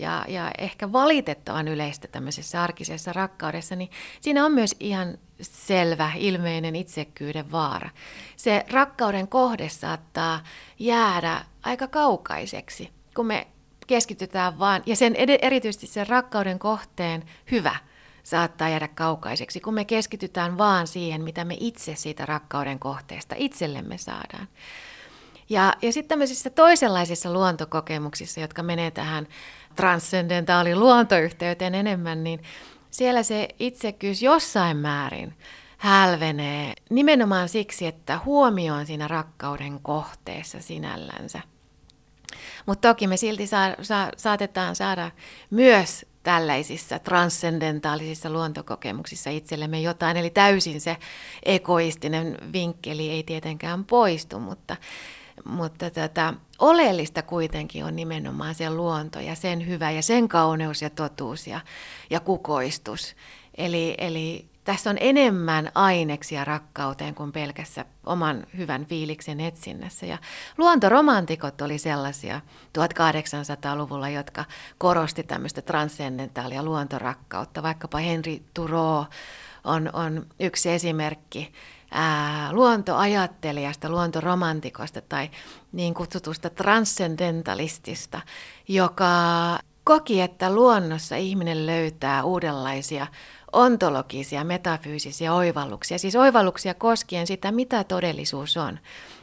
[0.00, 3.90] ja, ja ehkä valitettavan yleistä tämmöisessä arkisessa rakkaudessa, niin
[4.20, 7.90] siinä on myös ihan selvä, ilmeinen itsekyyden vaara.
[8.36, 10.40] Se rakkauden kohde saattaa
[10.78, 13.46] jäädä aika kaukaiseksi, kun me
[13.90, 17.76] keskitytään vaan, ja sen erityisesti sen rakkauden kohteen hyvä
[18.22, 23.98] saattaa jäädä kaukaiseksi, kun me keskitytään vaan siihen, mitä me itse siitä rakkauden kohteesta itsellemme
[23.98, 24.48] saadaan.
[25.48, 29.26] Ja, ja sitten tämmöisissä toisenlaisissa luontokokemuksissa, jotka menee tähän
[29.76, 32.42] transcendentaaliin luontoyhteyteen enemmän, niin
[32.90, 35.34] siellä se itsekyys jossain määrin
[35.78, 41.40] hälvenee nimenomaan siksi, että huomio on siinä rakkauden kohteessa sinällänsä.
[42.66, 45.10] Mutta toki me silti saa, saa, saatetaan saada
[45.50, 50.96] myös tällaisissa transcendentaalisissa luontokokemuksissa itsellemme jotain, eli täysin se
[51.42, 54.76] egoistinen vinkkeli ei tietenkään poistu, mutta,
[55.44, 60.90] mutta tätä, oleellista kuitenkin on nimenomaan se luonto ja sen hyvä ja sen kauneus ja
[60.90, 61.60] totuus ja,
[62.10, 63.16] ja kukoistus.
[63.54, 70.06] Eli, eli tässä on enemmän aineksia rakkauteen kuin pelkässä oman hyvän fiiliksen etsinnässä.
[70.06, 70.18] Ja
[70.58, 72.40] luontoromantikot oli sellaisia
[72.78, 74.44] 1800-luvulla, jotka
[74.78, 77.62] korosti tämmöistä transcendentaalia luontorakkautta.
[77.62, 79.04] Vaikkapa Henri Thoreau
[79.64, 81.52] on, on yksi esimerkki
[81.90, 85.30] ää, luontoajattelijasta, luontoromantikosta tai
[85.72, 88.20] niin kutsutusta transcendentalistista,
[88.68, 89.08] joka
[89.84, 93.06] koki, että luonnossa ihminen löytää uudenlaisia
[93.52, 98.78] ontologisia, metafyysisiä oivalluksia, siis oivalluksia koskien sitä, mitä todellisuus on.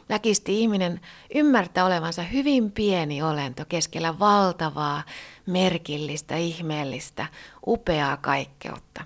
[0.08, 1.00] Väkisti ihminen
[1.34, 5.02] ymmärtää olevansa hyvin pieni olento keskellä valtavaa,
[5.46, 7.26] merkillistä, ihmeellistä,
[7.66, 9.04] upeaa kaikkeutta.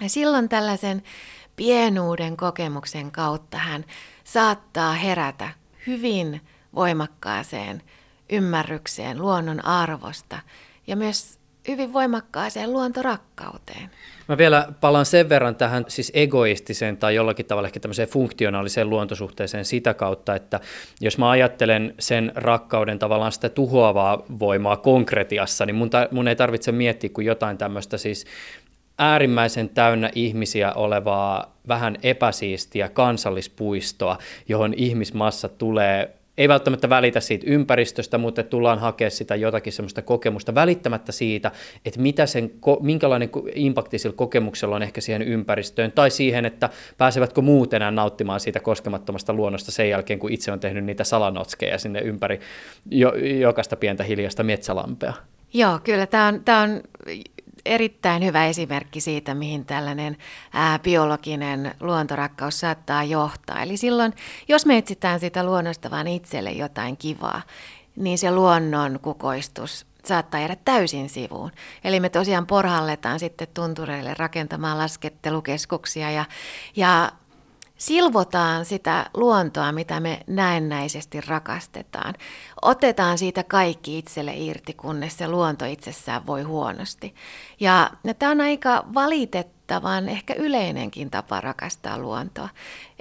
[0.00, 1.02] Ja silloin tällaisen
[1.56, 3.84] pienuuden kokemuksen kautta hän
[4.24, 5.50] saattaa herätä
[5.86, 6.40] hyvin
[6.74, 7.82] voimakkaaseen
[8.32, 10.38] ymmärrykseen luonnon arvosta
[10.86, 11.38] ja myös
[11.68, 13.90] hyvin voimakkaaseen luontorakkauteen.
[14.30, 19.64] Mä vielä palaan sen verran tähän siis egoistiseen tai jollakin tavalla ehkä tämmöiseen funktionaaliseen luontosuhteeseen
[19.64, 20.60] sitä kautta, että
[21.00, 26.36] jos mä ajattelen sen rakkauden tavallaan sitä tuhoavaa voimaa konkretiassa, niin mun, ta- mun ei
[26.36, 28.26] tarvitse miettiä kuin jotain tämmöistä siis
[28.98, 34.18] äärimmäisen täynnä ihmisiä olevaa vähän epäsiistiä kansallispuistoa,
[34.48, 40.54] johon ihmismassa tulee ei välttämättä välitä siitä ympäristöstä, mutta tullaan hakemaan sitä jotakin semmoista kokemusta
[40.54, 41.50] välittämättä siitä,
[41.84, 47.40] että mitä sen, minkälainen impakti sillä kokemuksella on ehkä siihen ympäristöön, tai siihen, että pääsevätkö
[47.40, 52.00] muut enää nauttimaan siitä koskemattomasta luonnosta sen jälkeen, kun itse on tehnyt niitä salanotskeja sinne
[52.00, 52.40] ympäri
[52.90, 55.12] jo, jokaista pientä hiljasta metsälampea.
[55.54, 56.80] Joo, kyllä tämä on, tämä on
[57.64, 60.16] erittäin hyvä esimerkki siitä, mihin tällainen
[60.82, 63.62] biologinen luontorakkaus saattaa johtaa.
[63.62, 64.12] Eli silloin,
[64.48, 67.42] jos me etsitään sitä luonnosta vain itselle jotain kivaa,
[67.96, 71.50] niin se luonnon kukoistus saattaa jäädä täysin sivuun.
[71.84, 76.24] Eli me tosiaan porhalletaan sitten tuntureille rakentamaan laskettelukeskuksia ja,
[76.76, 77.12] ja
[77.80, 82.14] silvotaan sitä luontoa, mitä me näennäisesti rakastetaan.
[82.62, 87.14] Otetaan siitä kaikki itselle irti, kunnes se luonto itsessään voi huonosti.
[87.60, 92.48] Ja, ja tämä on aika valitettavan, ehkä yleinenkin tapa rakastaa luontoa.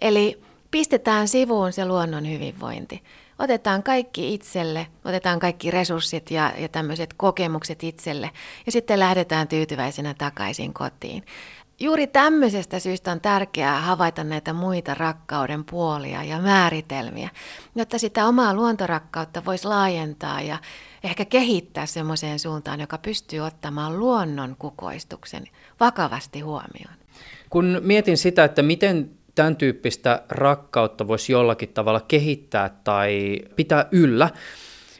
[0.01, 3.03] Eli pistetään sivuun se luonnon hyvinvointi.
[3.39, 8.31] Otetaan kaikki itselle, otetaan kaikki resurssit ja, ja tämmöiset kokemukset itselle
[8.65, 11.23] ja sitten lähdetään tyytyväisenä takaisin kotiin
[11.79, 17.29] juuri tämmöisestä syystä on tärkeää havaita näitä muita rakkauden puolia ja määritelmiä,
[17.75, 20.57] jotta sitä omaa luontorakkautta voisi laajentaa ja
[21.03, 25.43] ehkä kehittää semmoiseen suuntaan, joka pystyy ottamaan luonnon kukoistuksen
[25.79, 26.95] vakavasti huomioon.
[27.49, 34.29] Kun mietin sitä, että miten tämän tyyppistä rakkautta voisi jollakin tavalla kehittää tai pitää yllä,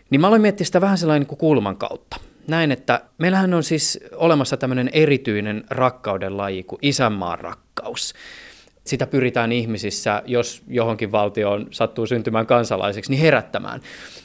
[0.10, 3.64] niin mä aloin miettiä sitä vähän sellainen niin kuin kulman kautta näin, että meillähän on
[3.64, 8.14] siis olemassa tämmöinen erityinen rakkauden laji kuin isänmaan rakkaus.
[8.84, 13.82] Sitä pyritään ihmisissä, jos johonkin valtioon sattuu syntymään kansalaiseksi, niin herättämään.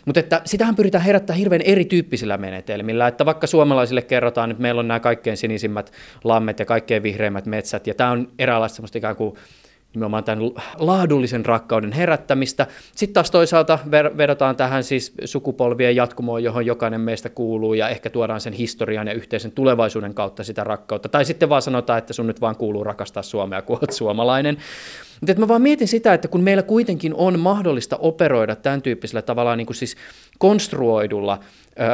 [0.06, 4.88] Mutta että sitähän pyritään herättämään hirveän erityyppisillä menetelmillä, että vaikka suomalaisille kerrotaan, että meillä on
[4.88, 5.92] nämä kaikkein sinisimmät
[6.24, 9.36] lammet ja kaikkein vihreimmät metsät, ja tämä on eräänlaista semmoista ikään kuin
[9.94, 10.44] nimenomaan tämän
[10.78, 12.66] laadullisen rakkauden herättämistä.
[12.94, 18.40] Sitten taas toisaalta vedotaan tähän siis sukupolvien jatkumoon, johon jokainen meistä kuuluu, ja ehkä tuodaan
[18.40, 21.08] sen historian ja yhteisen tulevaisuuden kautta sitä rakkautta.
[21.08, 24.56] Tai sitten vaan sanotaan, että sun nyt vaan kuuluu rakastaa Suomea, kun olet suomalainen.
[25.20, 29.56] Mutta mä vaan mietin sitä, että kun meillä kuitenkin on mahdollista operoida tämän tyyppisellä tavalla
[29.56, 29.96] niin kuin siis
[30.38, 31.38] konstruoidulla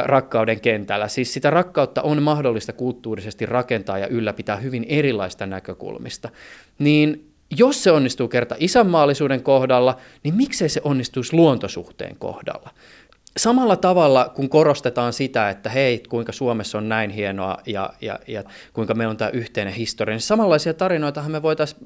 [0.05, 1.07] rakkauden kentällä.
[1.07, 6.29] Siis sitä rakkautta on mahdollista kulttuurisesti rakentaa ja ylläpitää hyvin erilaista näkökulmista.
[6.79, 12.69] Niin jos se onnistuu kerta isänmaallisuuden kohdalla, niin miksei se onnistuisi luontosuhteen kohdalla?
[13.37, 18.43] Samalla tavalla, kun korostetaan sitä, että hei, kuinka Suomessa on näin hienoa ja, ja, ja
[18.73, 21.81] kuinka meillä on tämä yhteinen historia, niin samanlaisia tarinoitahan me voitaisiin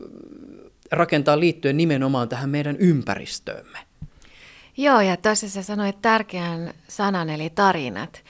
[0.92, 3.80] rakentaa liittyen nimenomaan tähän meidän ympäristöömme.
[4.78, 8.24] Joo, ja tuossa sä sanoit tärkeän sanan, eli tarinat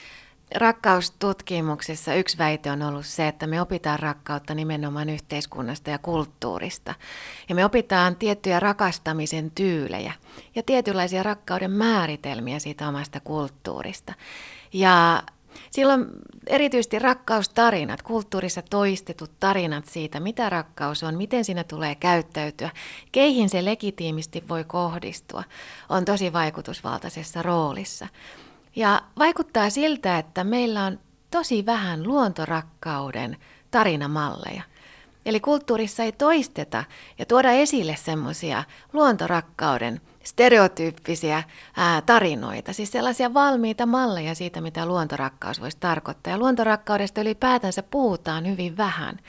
[0.55, 6.95] rakkaustutkimuksessa yksi väite on ollut se, että me opitaan rakkautta nimenomaan yhteiskunnasta ja kulttuurista.
[7.49, 10.13] Ja me opitaan tiettyjä rakastamisen tyylejä
[10.55, 14.13] ja tietynlaisia rakkauden määritelmiä siitä omasta kulttuurista.
[14.73, 15.23] Ja
[15.71, 16.05] silloin
[16.47, 22.69] erityisesti rakkaustarinat, kulttuurissa toistetut tarinat siitä, mitä rakkaus on, miten siinä tulee käyttäytyä,
[23.11, 25.43] keihin se legitiimisti voi kohdistua,
[25.89, 28.07] on tosi vaikutusvaltaisessa roolissa.
[28.75, 30.99] Ja vaikuttaa siltä, että meillä on
[31.31, 33.37] tosi vähän luontorakkauden
[33.71, 34.63] tarinamalleja.
[35.25, 36.83] Eli kulttuurissa ei toisteta
[37.19, 38.63] ja tuoda esille semmoisia
[38.93, 41.43] luontorakkauden stereotyyppisiä
[41.77, 46.31] ää, tarinoita, siis sellaisia valmiita malleja siitä, mitä luontorakkaus voisi tarkoittaa.
[46.31, 49.19] Ja luontorakkaudesta ylipäätänsä puhutaan hyvin vähän.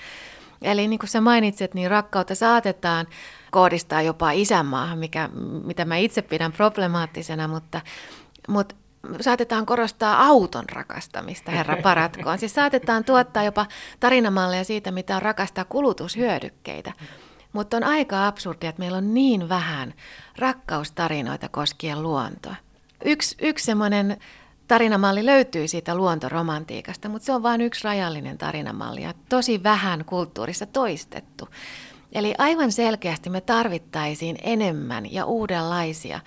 [0.63, 3.07] Eli niin kuin sä mainitset, niin rakkautta saatetaan
[3.51, 5.29] koodistaa jopa isänmaahan, mikä,
[5.65, 7.81] mitä mä itse pidän problemaattisena, mutta,
[8.49, 8.75] mutta
[9.21, 12.39] saatetaan korostaa auton rakastamista, herra paratkoon.
[12.39, 13.67] Siis saatetaan tuottaa jopa
[14.01, 16.93] tarinamalleja siitä, mitä on rakastaa kulutushyödykkeitä.
[17.53, 19.95] Mutta on aika absurdia, että meillä on niin vähän
[20.39, 22.55] rakkaustarinoita koskien luontoa.
[23.05, 24.17] Yksi, yksi semmoinen
[24.69, 30.67] tarinamalli löytyy siitä luontoromantiikasta, mutta se on vain yksi rajallinen tarinamalli ja tosi vähän kulttuurissa
[30.67, 31.49] toistettu.
[32.13, 36.21] Eli aivan selkeästi me tarvittaisiin enemmän ja uudenlaisia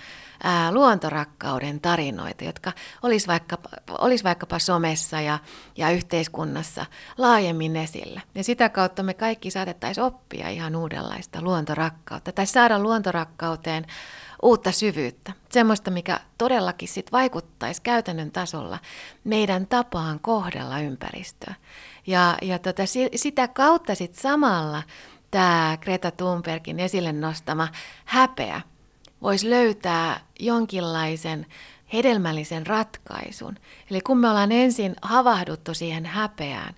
[0.44, 2.72] ää, luontorakkauden tarinoita, jotka
[3.04, 5.40] olisi vaikkapa, olisi vaikkapa somessa ja,
[5.78, 6.86] ja yhteiskunnassa
[7.18, 8.22] laajemmin esillä.
[8.36, 13.86] Ja sitä kautta me kaikki saatettaisiin oppia ihan uudenlaista luontorakkautta tai saada luontorakkauteen
[14.42, 15.34] uutta syvyyttä.
[15.50, 18.80] Semmoista, mikä todellakin sit vaikuttaisi käytännön tasolla
[19.24, 21.56] meidän tapaan kohdella ympäristöä.
[22.08, 22.84] Ja, ja tota,
[23.16, 24.84] sitä kautta sitten samalla
[25.32, 27.68] tämä Greta Thunbergin esille nostama
[28.06, 28.62] häpeä
[29.22, 31.46] voisi löytää jonkinlaisen
[31.94, 33.56] hedelmällisen ratkaisun.
[33.92, 36.76] Eli kun me ollaan ensin havahduttu siihen häpeään,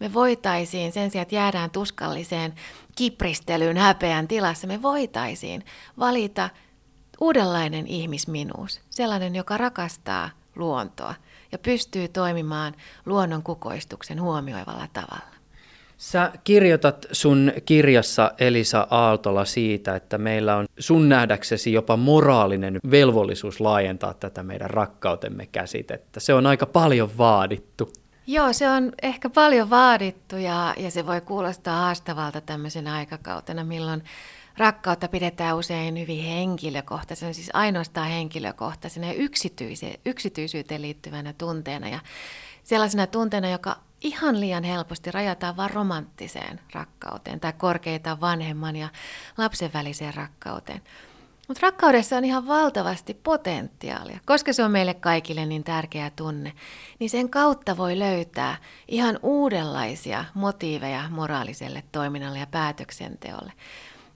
[0.00, 2.54] me voitaisiin sen sijaan, että jäädään tuskalliseen
[2.96, 5.64] kipristelyyn häpeän tilassa, me voitaisiin
[5.98, 6.50] valita
[7.20, 11.14] uudenlainen ihmisminuus, sellainen, joka rakastaa luontoa
[11.52, 12.74] ja pystyy toimimaan
[13.06, 15.33] luonnon kukoistuksen huomioivalla tavalla.
[16.04, 23.60] Sä kirjoitat sun kirjassa Elisa Aaltola siitä, että meillä on sun nähdäksesi jopa moraalinen velvollisuus
[23.60, 26.20] laajentaa tätä meidän rakkautemme käsitettä.
[26.20, 27.92] Se on aika paljon vaadittu.
[28.26, 34.04] Joo, se on ehkä paljon vaadittu ja, ja se voi kuulostaa haastavalta tämmöisenä aikakautena, milloin
[34.58, 39.28] rakkautta pidetään usein hyvin henkilökohtaisena, siis ainoastaan henkilökohtaisena ja
[40.04, 41.88] yksityisyyteen liittyvänä tunteena.
[41.88, 41.98] Ja
[42.64, 48.88] sellaisena tunteena, joka ihan liian helposti rajataan vain romanttiseen rakkauteen tai korkeita vanhemman ja
[49.36, 50.82] lapsen väliseen rakkauteen.
[51.48, 56.52] Mutta rakkaudessa on ihan valtavasti potentiaalia, koska se on meille kaikille niin tärkeä tunne,
[56.98, 58.56] niin sen kautta voi löytää
[58.88, 63.52] ihan uudenlaisia motiiveja moraaliselle toiminnalle ja päätöksenteolle.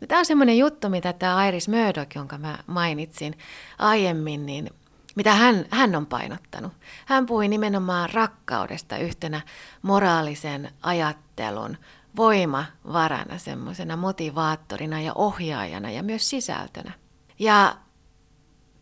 [0.08, 3.38] Tämä on semmoinen juttu, mitä tämä Iris Murdoch, jonka mä mainitsin
[3.78, 4.70] aiemmin, niin
[5.18, 6.72] mitä hän, hän on painottanut.
[7.06, 9.40] Hän puhui nimenomaan rakkaudesta yhtenä
[9.82, 11.76] moraalisen ajattelun
[12.16, 16.92] voimavarana, semmoisena motivaattorina ja ohjaajana ja myös sisältönä.
[17.38, 17.76] Ja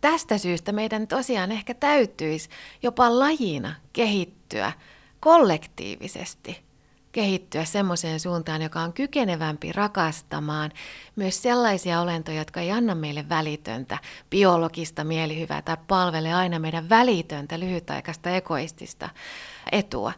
[0.01, 2.49] tästä syystä meidän tosiaan ehkä täytyisi
[2.83, 4.73] jopa lajina kehittyä
[5.21, 6.66] kollektiivisesti
[7.17, 10.71] kehittyä semmoiseen suuntaan, joka on kykenevämpi rakastamaan
[11.17, 13.99] myös sellaisia olentoja, jotka ei anna meille välitöntä
[14.31, 19.09] biologista mielihyvää tai palvele aina meidän välitöntä lyhytaikaista egoistista
[19.73, 20.13] etua.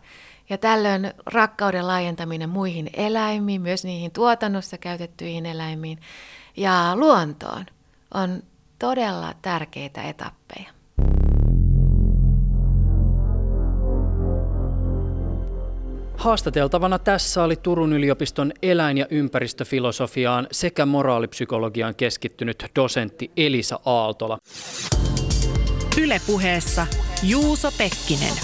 [0.51, 5.99] Ja tällöin rakkauden laajentaminen muihin eläimiin, myös niihin tuotannossa käytettyihin eläimiin
[6.57, 7.66] ja luontoon
[8.14, 8.42] on
[8.78, 10.78] todella tärkeitä etappeja.
[16.18, 24.38] Haastateltavana tässä oli Turun yliopiston eläin- ja ympäristöfilosofiaan sekä moraalipsykologiaan keskittynyt dosentti Elisa Aaltola.
[26.02, 26.86] Ylepuheessa
[27.22, 28.34] Juuso Pekkinen.